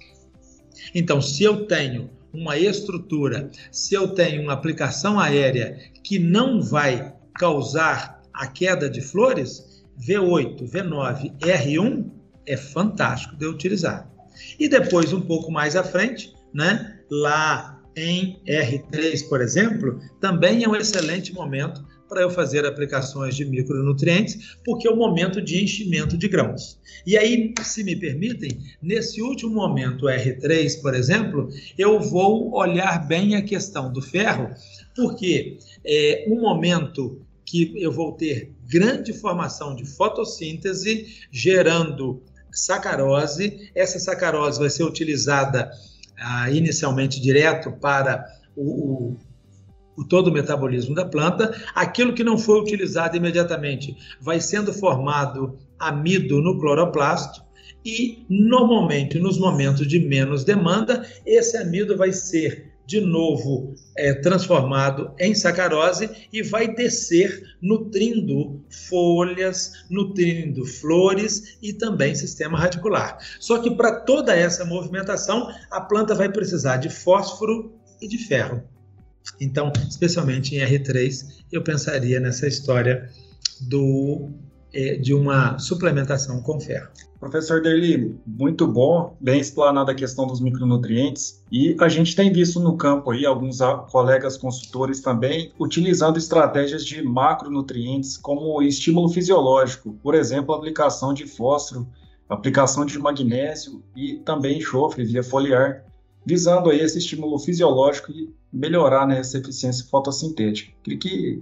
[0.95, 7.13] Então, se eu tenho uma estrutura, se eu tenho uma aplicação aérea que não vai
[7.35, 12.11] causar a queda de flores, V8, V9, R1
[12.47, 14.10] é fantástico de utilizar.
[14.59, 20.69] E depois, um pouco mais à frente, né, lá em R3, por exemplo, também é
[20.69, 26.19] um excelente momento para eu fazer aplicações de micronutrientes, porque é o momento de enchimento
[26.19, 26.79] de grãos.
[27.07, 33.37] E aí, se me permitem, nesse último momento R3, por exemplo, eu vou olhar bem
[33.37, 34.51] a questão do ferro,
[34.97, 42.23] porque é um momento que eu vou ter grande formação de fotossíntese, gerando
[42.53, 43.71] sacarose.
[43.75, 45.71] Essa sacarose vai ser utilizada
[46.19, 48.27] ah, inicialmente direto para
[48.57, 49.17] o, o,
[49.97, 51.55] o, todo o metabolismo da planta.
[51.75, 57.43] Aquilo que não foi utilizado imediatamente vai sendo formado amido no cloroplasto.
[57.85, 65.15] E, normalmente, nos momentos de menos demanda, esse amido vai ser de novo é, transformado
[65.17, 73.17] em sacarose e vai descer nutrindo folhas, nutrindo flores e também sistema radicular.
[73.39, 77.73] Só que para toda essa movimentação, a planta vai precisar de fósforo
[78.03, 78.61] e de ferro.
[79.41, 83.09] Então, especialmente em R3, eu pensaria nessa história
[83.61, 84.31] do,
[85.01, 86.89] de uma suplementação com ferro.
[87.21, 92.59] Professor Derli, muito bom, bem explanada a questão dos micronutrientes e a gente tem visto
[92.59, 93.59] no campo aí alguns
[93.91, 101.87] colegas consultores também utilizando estratégias de macronutrientes como estímulo fisiológico, por exemplo, aplicação de fósforo,
[102.27, 105.85] aplicação de magnésio e também enxofre via foliar,
[106.25, 110.73] visando aí esse estímulo fisiológico e melhorar né, essa eficiência fotossintética.
[110.83, 111.41] Queria que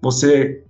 [0.00, 0.62] você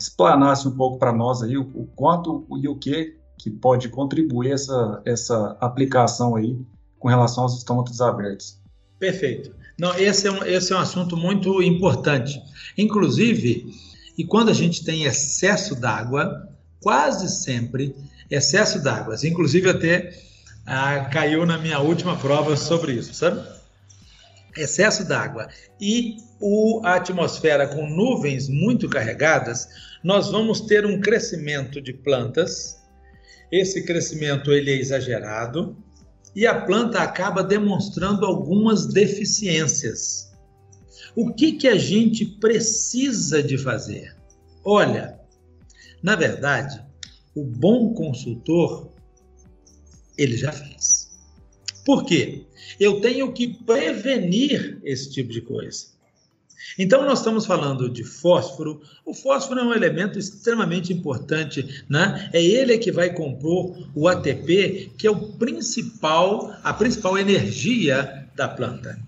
[0.00, 4.52] explanasse um pouco para nós aí o, o quanto e o que que pode contribuir
[4.52, 6.56] essa, essa aplicação aí
[6.98, 8.58] com relação aos estômatos abertos.
[8.98, 9.54] Perfeito.
[9.78, 12.40] Não, esse é um, esse é um assunto muito importante.
[12.78, 13.66] Inclusive,
[14.16, 16.48] e quando a gente tem excesso d'água,
[16.80, 17.94] quase sempre
[18.30, 20.16] excesso d'água, inclusive até
[20.64, 23.46] ah, caiu na minha última prova sobre isso, sabe?
[24.56, 26.16] Excesso d'água e
[26.46, 29.66] o, a atmosfera com nuvens muito carregadas,
[30.04, 32.84] nós vamos ter um crescimento de plantas
[33.54, 35.76] esse crescimento ele é exagerado
[36.34, 40.32] e a planta acaba demonstrando algumas deficiências.
[41.14, 44.16] O que, que a gente precisa de fazer?
[44.64, 45.20] Olha,
[46.02, 46.84] na verdade,
[47.32, 48.90] o bom consultor
[50.18, 51.12] ele já fez.
[51.84, 52.46] Por quê?
[52.80, 55.93] Eu tenho que prevenir esse tipo de coisa.
[56.78, 58.80] Então, nós estamos falando de fósforo.
[59.04, 62.30] O fósforo é um elemento extremamente importante, né?
[62.32, 68.48] É ele que vai compor o ATP, que é o principal, a principal energia da
[68.48, 68.98] planta.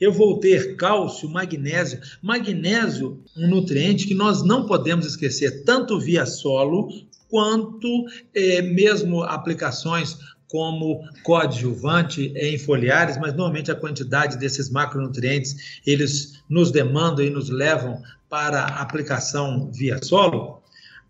[0.00, 2.00] Eu vou ter cálcio, magnésio.
[2.22, 6.88] Magnésio, um nutriente que nós não podemos esquecer, tanto via solo
[7.28, 10.16] quanto é, mesmo aplicações
[10.48, 17.50] como coadjuvante em foliares, mas normalmente a quantidade desses macronutrientes eles nos demandam e nos
[17.50, 20.62] levam para aplicação via solo.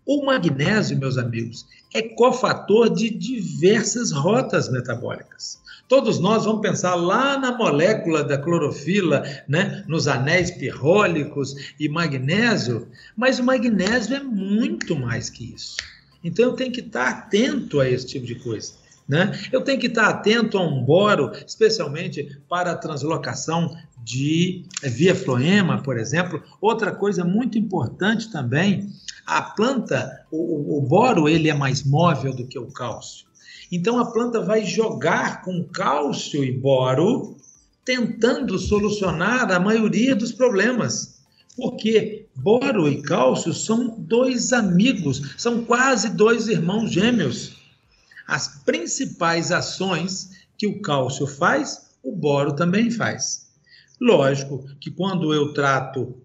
[0.05, 5.59] O magnésio, meus amigos, é cofator de diversas rotas metabólicas.
[5.87, 12.87] Todos nós vamos pensar lá na molécula da clorofila, né, nos anéis pirrólicos e magnésio,
[13.17, 15.77] mas o magnésio é muito mais que isso.
[16.23, 18.73] Então eu tenho que estar atento a esse tipo de coisa.
[19.09, 19.31] Né?
[19.51, 25.81] Eu tenho que estar atento a um boro, especialmente para a translocação de via floema,
[25.81, 26.43] por exemplo.
[26.61, 28.87] Outra coisa muito importante também,
[29.25, 33.25] a planta, o, o boro, ele é mais móvel do que o cálcio.
[33.71, 37.35] Então a planta vai jogar com cálcio e boro,
[37.83, 41.17] tentando solucionar a maioria dos problemas.
[41.57, 47.58] Porque boro e cálcio são dois amigos, são quase dois irmãos gêmeos
[48.29, 53.49] as principais ações que o cálcio faz, o boro também faz.
[53.99, 56.15] Lógico que quando eu trato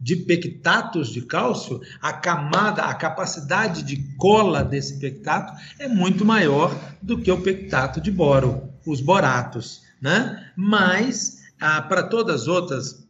[0.00, 6.74] de pectatos de cálcio, a camada, a capacidade de cola desse pectato é muito maior
[7.00, 10.52] do que o pectato de boro, os boratos, né?
[10.56, 13.05] Mas ah, para todas as outras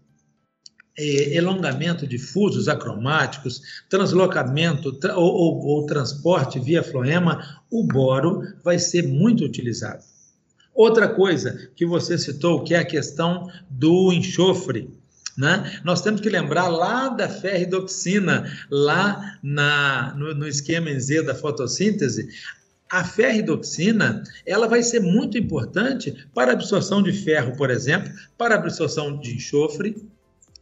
[0.97, 8.79] elongamento de fusos acromáticos, translocamento tra ou, ou, ou transporte via floema, o boro vai
[8.79, 10.03] ser muito utilizado.
[10.75, 14.91] Outra coisa que você citou, que é a questão do enxofre.
[15.37, 15.81] Né?
[15.85, 21.35] Nós temos que lembrar lá da ferridoxina, lá na, no, no esquema em Z da
[21.35, 22.29] fotossíntese,
[22.91, 28.55] a ferridoxina ela vai ser muito importante para a absorção de ferro, por exemplo, para
[28.55, 29.97] a absorção de enxofre,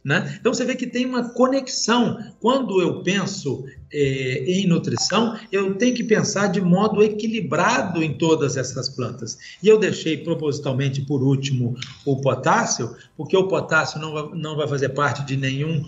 [0.05, 0.37] né?
[0.39, 2.19] Então você vê que tem uma conexão.
[2.39, 8.55] Quando eu penso é, em nutrição, eu tenho que pensar de modo equilibrado em todas
[8.55, 9.35] essas plantas.
[9.63, 11.75] E eu deixei propositalmente por último
[12.05, 15.83] o potássio, porque o potássio não vai, não vai fazer parte de nenhum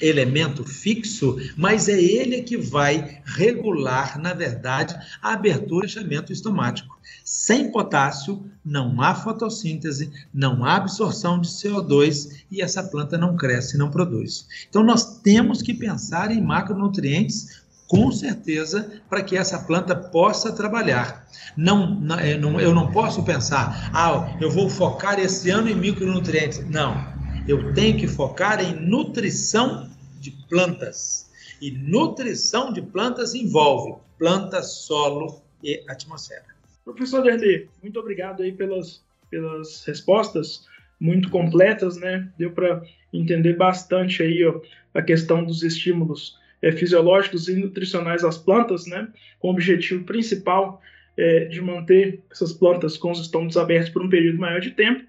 [0.00, 6.96] elemento fixo, mas é ele que vai regular, na verdade, a abertura e fechamento estomático.
[7.24, 13.78] Sem potássio, não há fotossíntese, não há absorção de CO2 e essa planta não cresce,
[13.78, 14.46] não produz.
[14.68, 21.24] Então, nós temos que pensar em macronutrientes com certeza, para que essa planta possa trabalhar.
[21.56, 26.68] Não, não, eu não posso pensar, ah, eu vou focar esse ano em micronutrientes.
[26.68, 27.15] Não,
[27.48, 29.88] eu tenho que focar em nutrição
[30.20, 31.30] de plantas.
[31.62, 36.44] E nutrição de plantas envolve planta, solo e atmosfera.
[36.84, 40.66] Professor Derli, muito obrigado aí pelas, pelas respostas
[40.98, 42.28] muito completas, né?
[42.36, 42.82] Deu para
[43.12, 44.60] entender bastante aí ó,
[44.92, 49.08] a questão dos estímulos é, fisiológicos e nutricionais às plantas, né?
[49.38, 50.80] Com o objetivo principal
[51.16, 55.04] é, de manter essas plantas com os estômagos abertos por um período maior de tempo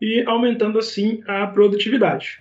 [0.00, 2.40] e aumentando assim a produtividade.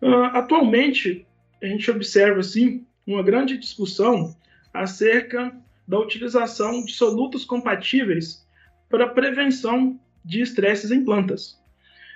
[0.00, 1.26] Uh, atualmente,
[1.62, 4.34] a gente observa assim uma grande discussão
[4.72, 5.54] acerca
[5.86, 8.46] da utilização de solutos compatíveis
[8.88, 11.58] para prevenção de estresses em plantas.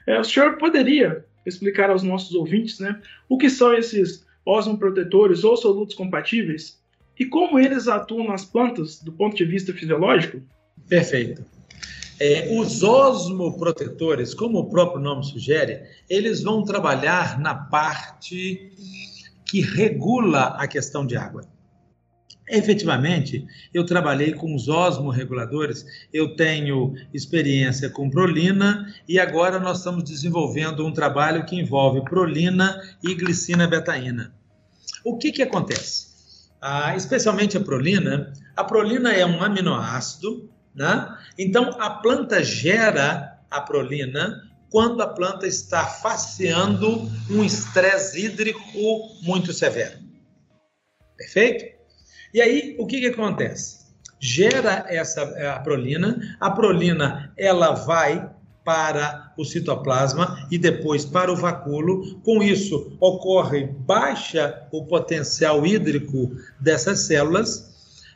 [0.07, 5.57] É, o senhor poderia explicar aos nossos ouvintes né, o que são esses osmoprotetores ou
[5.57, 6.81] solutos compatíveis
[7.19, 10.43] e como eles atuam nas plantas do ponto de vista fisiológico?
[10.89, 11.45] Perfeito.
[12.21, 18.71] É, os osmoprotetores, como o próprio nome sugere, eles vão trabalhar na parte
[19.47, 21.49] que regula a questão de água.
[22.47, 30.05] Efetivamente, eu trabalhei com os osmorreguladores, eu tenho experiência com prolina e agora nós estamos
[30.05, 34.35] desenvolvendo um trabalho que envolve prolina e glicina betaína.
[35.05, 36.11] O que, que acontece?
[36.61, 40.51] Ah, especialmente a prolina, a prolina é um aminoácido
[40.81, 41.14] né?
[41.39, 48.62] Então, a planta gera a prolina quando a planta está faceando um estresse hídrico
[49.20, 49.99] muito severo.
[51.18, 51.66] Perfeito?
[52.33, 53.81] E aí, o que, que acontece?
[54.18, 55.22] Gera essa
[55.55, 58.31] a prolina, a prolina ela vai
[58.64, 62.18] para o citoplasma e depois para o vacúolo.
[62.20, 67.70] Com isso, ocorre baixa o potencial hídrico dessas células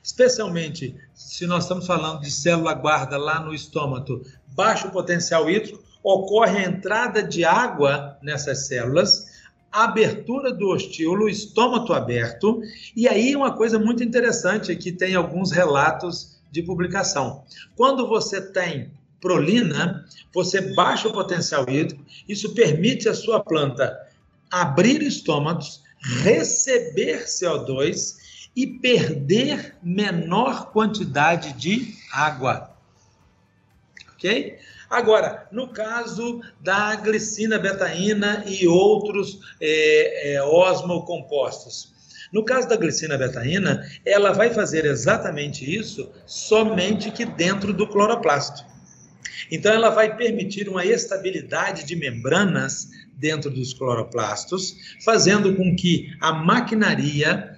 [0.05, 4.23] especialmente se nós estamos falando de célula guarda lá no estômago,
[4.55, 9.33] baixo potencial hídrico, ocorre a entrada de água nessas células,
[9.71, 12.61] abertura do ostíolo, estômago aberto,
[12.95, 17.45] e aí uma coisa muito interessante que tem alguns relatos de publicação.
[17.75, 23.99] Quando você tem prolina, você baixa o potencial hídrico, isso permite a sua planta
[24.51, 25.83] abrir estômagos,
[26.23, 28.24] receber CO2
[28.57, 32.75] e perder menor quantidade de água.
[34.15, 34.59] Ok?
[34.89, 41.93] Agora, no caso da glicina betaína e outros é, é, osmocompostos.
[42.33, 48.65] No caso da glicina betaína, ela vai fazer exatamente isso, somente que dentro do cloroplasto.
[49.51, 56.33] Então, ela vai permitir uma estabilidade de membranas dentro dos cloroplastos, fazendo com que a
[56.33, 57.54] maquinaria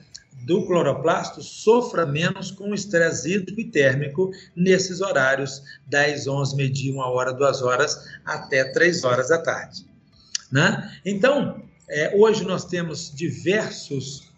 [0.46, 6.94] do cloroplasto sofra menos com o estresse hídrico e térmico nesses horários 10, 11, meio-dia,
[6.94, 9.84] 1 hora, 2 horas, até 3 horas da tarde.
[10.50, 11.00] Né?
[11.04, 14.30] Então, é, hoje nós temos diversos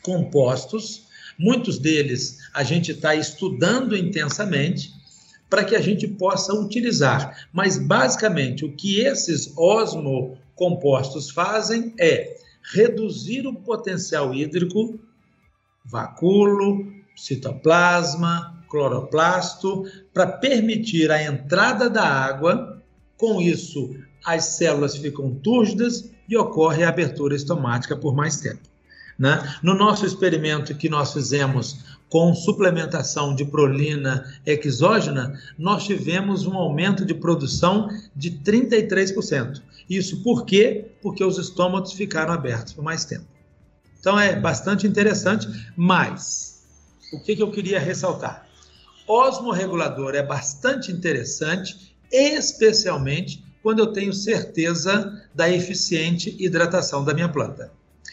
[0.00, 4.94] compostos, muitos deles a gente está estudando intensamente
[5.50, 7.48] para que a gente possa utilizar.
[7.52, 12.36] Mas, basicamente, o que esses osmocompostos fazem é
[12.72, 15.00] reduzir o potencial hídrico
[15.86, 16.84] vacúolo,
[17.14, 22.82] citoplasma, cloroplasto, para permitir a entrada da água.
[23.16, 28.60] Com isso, as células ficam túrgidas e ocorre a abertura estomática por mais tempo.
[29.18, 29.56] Né?
[29.62, 37.04] No nosso experimento que nós fizemos com suplementação de prolina exógena, nós tivemos um aumento
[37.04, 39.62] de produção de 33%.
[39.88, 40.86] Isso por quê?
[41.00, 43.35] Porque os estômagos ficaram abertos por mais tempo.
[44.06, 46.64] Então é bastante interessante, mas
[47.12, 48.48] o que, que eu queria ressaltar?
[49.04, 57.72] Osmorregulador é bastante interessante, especialmente quando eu tenho certeza da eficiente hidratação da minha planta.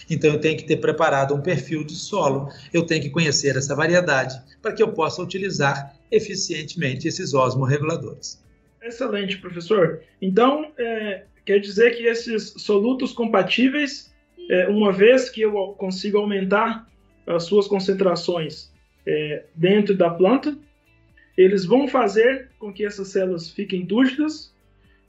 [0.09, 3.75] Então eu tenho que ter preparado um perfil de solo, eu tenho que conhecer essa
[3.75, 8.43] variedade para que eu possa utilizar eficientemente esses osmorreguladores.
[8.81, 10.01] Excelente, professor.
[10.19, 14.11] Então, é, quer dizer que esses solutos compatíveis,
[14.49, 16.87] é, uma vez que eu consigo aumentar
[17.25, 18.71] as suas concentrações
[19.05, 20.57] é, dentro da planta,
[21.37, 24.53] eles vão fazer com que essas células fiquem túrgidas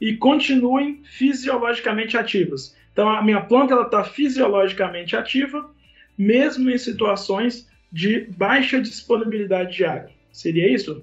[0.01, 2.75] e continuem fisiologicamente ativas.
[2.93, 5.71] Então, a minha planta está fisiologicamente ativa,
[6.17, 10.11] mesmo em situações de baixa disponibilidade de água.
[10.33, 11.03] Seria isso?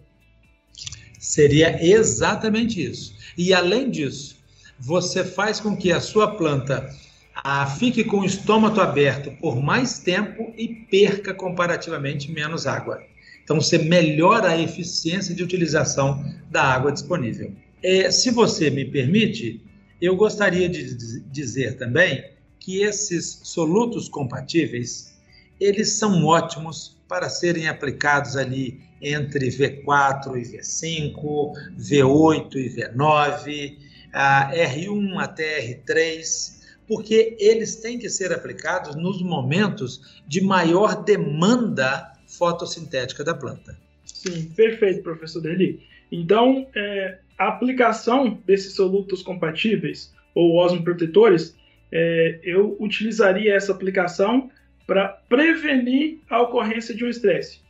[1.19, 3.15] Seria exatamente isso.
[3.37, 4.37] E além disso,
[4.79, 6.89] você faz com que a sua planta
[7.35, 13.01] ah, fique com o estômago aberto por mais tempo e perca comparativamente menos água.
[13.43, 17.51] Então, você melhora a eficiência de utilização da água disponível.
[17.81, 19.61] É, se você me permite,
[19.99, 22.23] eu gostaria de dizer também
[22.59, 25.19] que esses solutos compatíveis,
[25.59, 33.77] eles são ótimos para serem aplicados ali entre V4 e V5, V8 e V9,
[34.13, 36.60] R1 até R3,
[36.91, 43.79] porque eles têm que ser aplicados nos momentos de maior demanda fotossintética da planta.
[44.03, 45.87] Sim, perfeito, professor Deli.
[46.11, 51.55] Então, é, a aplicação desses solutos compatíveis ou osmoprotetores,
[51.93, 54.51] é, eu utilizaria essa aplicação
[54.85, 57.61] para prevenir a ocorrência de um estresse,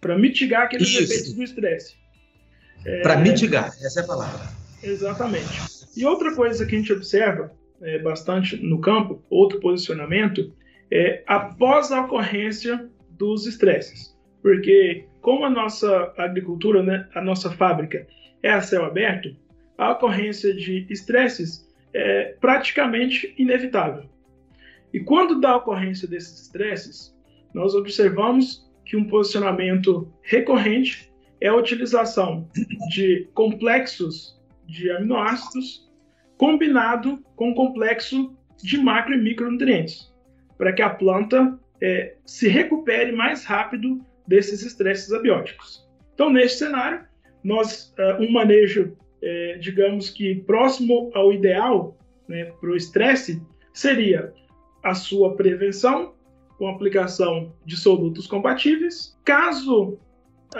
[0.00, 1.02] para mitigar aqueles Isso.
[1.02, 1.96] efeitos do estresse.
[2.86, 4.48] É, para mitigar, essa é a palavra.
[4.84, 5.50] Exatamente.
[5.96, 7.50] E outra coisa que a gente observa
[7.82, 10.52] é, bastante no campo, outro posicionamento,
[10.90, 14.16] é após a ocorrência dos estresses.
[14.40, 18.06] Porque como a nossa agricultura, né, a nossa fábrica
[18.42, 19.34] é a céu aberto,
[19.78, 24.04] a ocorrência de estresses é praticamente inevitável.
[24.92, 27.16] E quando dá a ocorrência desses estresses,
[27.54, 31.10] nós observamos que um posicionamento recorrente
[31.40, 32.48] é a utilização
[32.90, 35.90] de complexos de aminoácidos
[36.42, 40.12] combinado com um complexo de macro e micronutrientes,
[40.58, 45.88] para que a planta é, se recupere mais rápido desses estresses abióticos.
[46.12, 47.04] Então, neste cenário,
[47.44, 53.40] nós uh, um manejo, é, digamos que próximo ao ideal né, para o estresse
[53.72, 54.34] seria
[54.82, 56.12] a sua prevenção
[56.58, 59.16] com aplicação de solutos compatíveis.
[59.24, 59.96] Caso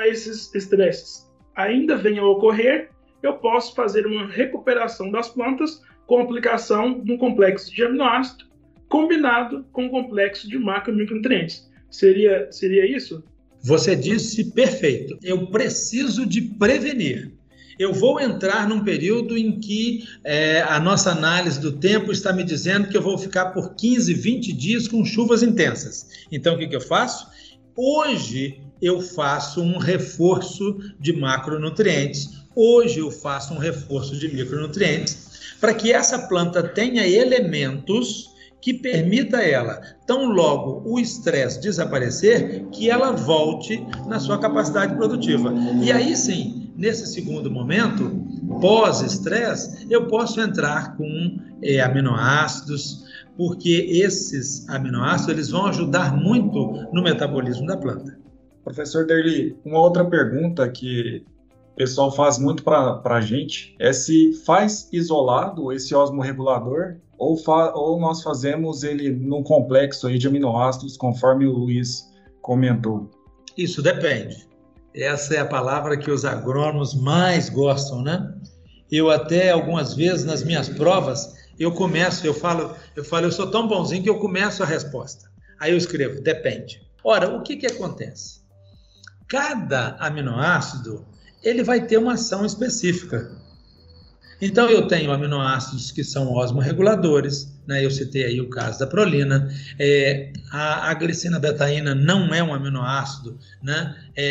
[0.05, 2.92] esses estresses ainda venham a ocorrer,
[3.23, 8.45] eu posso fazer uma recuperação das plantas com aplicação de um complexo de aminoácido
[8.89, 11.67] combinado com um complexo de macro e micronutrientes.
[11.91, 13.25] Seria, seria isso?
[13.63, 15.17] Você disse perfeito.
[15.23, 17.33] Eu preciso de prevenir.
[17.79, 22.45] Eu vou entrar num período em que é, a nossa análise do tempo está me
[22.45, 26.27] dizendo que eu vou ficar por 15, 20 dias com chuvas intensas.
[26.31, 27.27] Então, o que, que eu faço?
[27.75, 32.42] Hoje eu faço um reforço de macronutrientes.
[32.55, 38.31] Hoje eu faço um reforço de micronutrientes para que essa planta tenha elementos
[38.61, 45.53] que permita ela, tão logo o estresse desaparecer, que ela volte na sua capacidade produtiva.
[45.83, 48.11] E aí sim, nesse segundo momento,
[48.61, 53.05] pós-estresse, eu posso entrar com é, aminoácidos,
[53.37, 58.17] porque esses aminoácidos eles vão ajudar muito no metabolismo da planta.
[58.63, 61.25] Professor Derli, uma outra pergunta que
[61.73, 67.37] o pessoal faz muito para a gente é se faz isolado esse osmorregulador ou,
[67.75, 72.11] ou nós fazemos ele num complexo aí de aminoácidos, conforme o Luiz
[72.43, 73.09] comentou?
[73.57, 74.47] Isso depende.
[74.95, 78.35] Essa é a palavra que os agrônomos mais gostam, né?
[78.91, 83.51] Eu até algumas vezes nas minhas provas eu começo, eu falo, eu falo, eu sou
[83.51, 85.31] tão bonzinho que eu começo a resposta.
[85.61, 86.83] Aí eu escrevo, depende.
[87.05, 88.43] Ora, o que que acontece?
[89.29, 91.07] Cada aminoácido
[91.43, 93.31] ele vai ter uma ação específica.
[94.41, 97.85] Então, eu tenho aminoácidos que são osmorreguladores, né?
[97.85, 99.49] eu citei aí o caso da prolina.
[99.79, 103.97] É, a, a, glicina betaína não é um aminoácido, né?
[104.17, 104.25] É,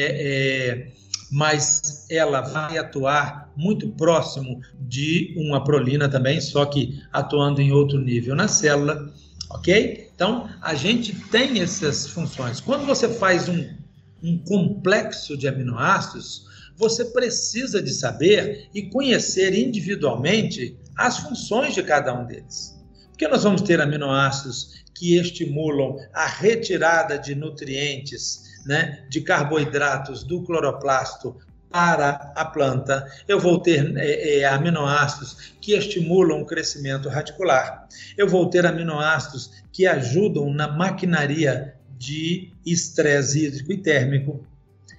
[0.76, 0.92] é,
[1.32, 7.98] mas ela vai atuar muito próximo de uma prolina também, só que atuando em outro
[7.98, 9.10] nível na célula,
[9.50, 10.10] ok?
[10.14, 12.60] Então, a gente tem essas funções.
[12.60, 13.66] Quando você faz um,
[14.22, 22.14] um complexo de aminoácidos, você precisa de saber e conhecer individualmente as funções de cada
[22.14, 22.80] um deles.
[23.10, 30.44] Porque nós vamos ter aminoácidos que estimulam a retirada de nutrientes, né, de carboidratos do
[30.44, 31.36] cloroplasto
[31.72, 38.28] para a planta, eu vou ter é, é, aminoácidos que estimulam o crescimento radicular, eu
[38.28, 44.46] vou ter aminoácidos que ajudam na maquinaria de estresse hídrico e térmico.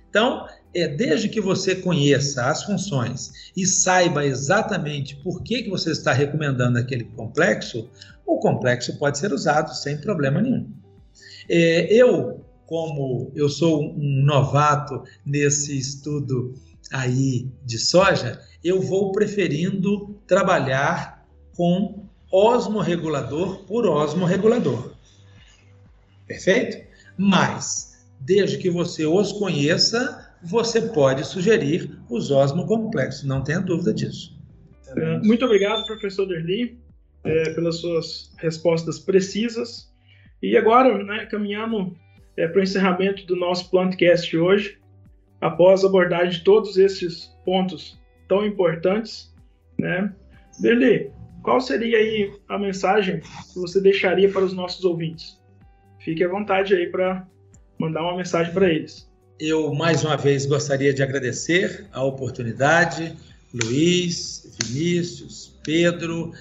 [0.08, 5.90] Então, é desde que você conheça as funções e saiba exatamente por que, que você
[5.90, 7.90] está recomendando aquele complexo,
[8.26, 10.70] o complexo pode ser usado sem problema nenhum.
[11.48, 16.54] É, eu, como eu sou um novato nesse estudo
[16.90, 24.92] aí de soja, eu vou preferindo trabalhar com osmorregulador por osmorregulador.
[26.26, 26.86] Perfeito?
[27.18, 34.38] Mas, desde que você os conheça, você pode sugerir os osmocomplexos, não tenha dúvida disso.
[34.96, 36.78] É, muito obrigado, professor Derli,
[37.24, 39.92] é, pelas suas respostas precisas.
[40.42, 41.96] E agora, né, caminhando
[42.36, 44.78] é, para o encerramento do nosso Plantcast hoje,
[45.40, 49.32] após a abordagem de todos esses pontos tão importantes,
[49.78, 50.12] né,
[50.60, 51.10] Derli,
[51.42, 55.40] qual seria aí a mensagem que você deixaria para os nossos ouvintes?
[56.00, 57.26] Fique à vontade aí para
[57.78, 59.11] mandar uma mensagem para eles.
[59.44, 63.12] Eu, mais uma vez, gostaria de agradecer a oportunidade,
[63.52, 66.32] Luiz, Vinícius, Pedro,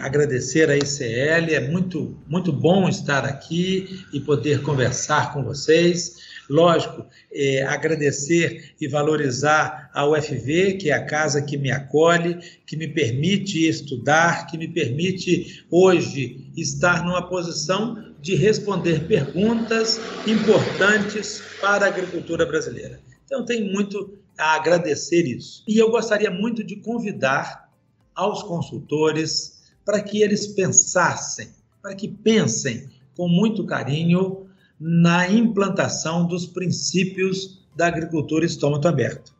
[0.00, 6.16] agradecer a ICL, é muito, muito bom estar aqui e poder conversar com vocês.
[6.50, 12.76] Lógico, é, agradecer e valorizar a UFV, que é a casa que me acolhe, que
[12.76, 21.86] me permite estudar, que me permite hoje estar numa posição de responder perguntas importantes para
[21.86, 23.00] a agricultura brasileira.
[23.24, 25.64] Então, tenho muito a agradecer isso.
[25.66, 27.68] E eu gostaria muito de convidar
[28.14, 31.48] aos consultores para que eles pensassem,
[31.82, 34.46] para que pensem com muito carinho
[34.78, 39.34] na implantação dos princípios da agricultura estômago aberto.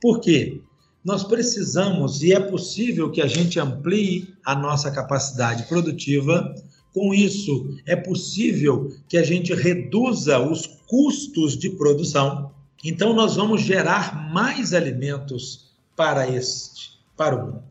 [0.00, 0.60] Por quê?
[1.04, 6.54] Nós precisamos e é possível que a gente amplie a nossa capacidade produtiva
[6.92, 12.50] com isso, é possível que a gente reduza os custos de produção.
[12.84, 17.62] Então, nós vamos gerar mais alimentos para este, para o mundo.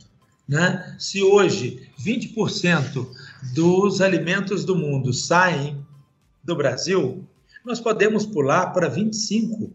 [0.48, 0.96] Né?
[0.98, 3.08] Se hoje 20%
[3.54, 5.86] dos alimentos do mundo saem
[6.44, 7.24] do Brasil,
[7.66, 9.70] nós podemos pular para 25%,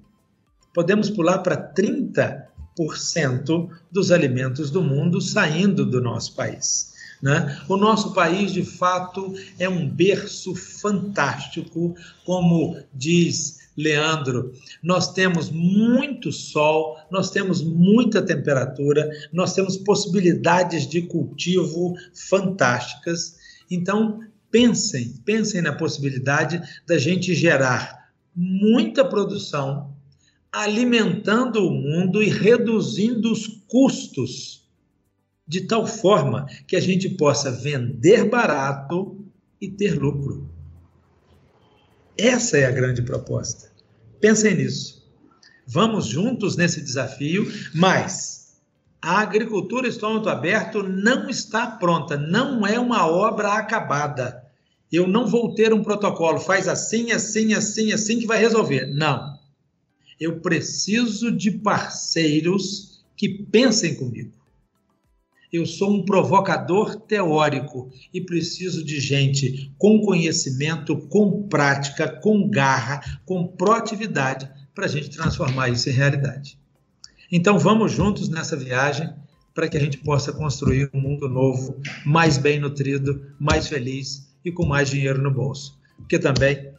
[0.72, 6.93] podemos pular para 30% dos alimentos do mundo saindo do nosso país.
[7.24, 7.58] Né?
[7.70, 14.52] O nosso país, de fato, é um berço fantástico, como diz Leandro.
[14.82, 23.36] Nós temos muito sol, nós temos muita temperatura, nós temos possibilidades de cultivo fantásticas.
[23.70, 24.20] Então,
[24.50, 29.94] pensem, pensem na possibilidade da gente gerar muita produção,
[30.52, 34.63] alimentando o mundo e reduzindo os custos
[35.46, 39.24] de tal forma que a gente possa vender barato
[39.60, 40.48] e ter lucro.
[42.16, 43.70] Essa é a grande proposta.
[44.20, 45.04] Pensem nisso.
[45.66, 48.58] Vamos juntos nesse desafio, mas
[49.00, 54.42] a agricultura estômago aberto não está pronta, não é uma obra acabada.
[54.92, 58.86] Eu não vou ter um protocolo, faz assim, assim, assim, assim que vai resolver.
[58.86, 59.38] Não.
[60.20, 64.43] Eu preciso de parceiros que pensem comigo
[65.56, 73.00] eu sou um provocador teórico e preciso de gente com conhecimento, com prática, com garra,
[73.24, 76.58] com proatividade para a gente transformar isso em realidade.
[77.30, 79.08] Então vamos juntos nessa viagem
[79.54, 84.50] para que a gente possa construir um mundo novo, mais bem nutrido, mais feliz e
[84.50, 85.80] com mais dinheiro no bolso.
[85.98, 86.72] Porque também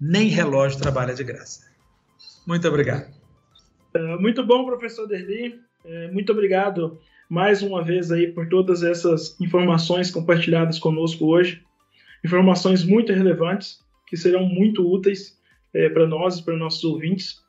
[0.00, 1.62] nem relógio trabalha de graça.
[2.46, 3.12] Muito obrigado.
[3.92, 5.58] É, muito bom, professor Derli.
[5.84, 7.00] É, muito obrigado
[7.30, 11.62] mais uma vez aí por todas essas informações compartilhadas conosco hoje.
[12.24, 13.78] Informações muito relevantes,
[14.08, 15.38] que serão muito úteis
[15.72, 17.40] é, para nós e para nossos ouvintes.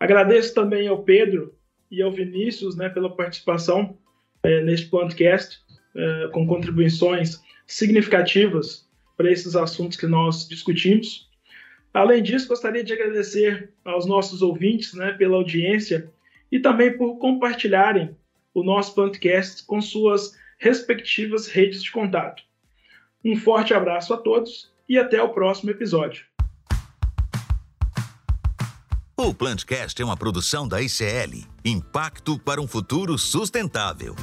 [0.00, 1.54] Agradeço também ao Pedro
[1.90, 3.98] e ao Vinícius né, pela participação
[4.42, 5.58] é, neste podcast,
[5.94, 11.28] é, com contribuições significativas para esses assuntos que nós discutimos.
[11.92, 16.10] Além disso, gostaria de agradecer aos nossos ouvintes né, pela audiência
[16.50, 18.16] e também por compartilharem
[18.54, 22.42] o nosso podcast com suas respectivas redes de contato.
[23.24, 26.26] Um forte abraço a todos e até o próximo episódio.
[29.16, 34.14] O Plantcast é uma produção da ICL Impacto para um Futuro Sustentável.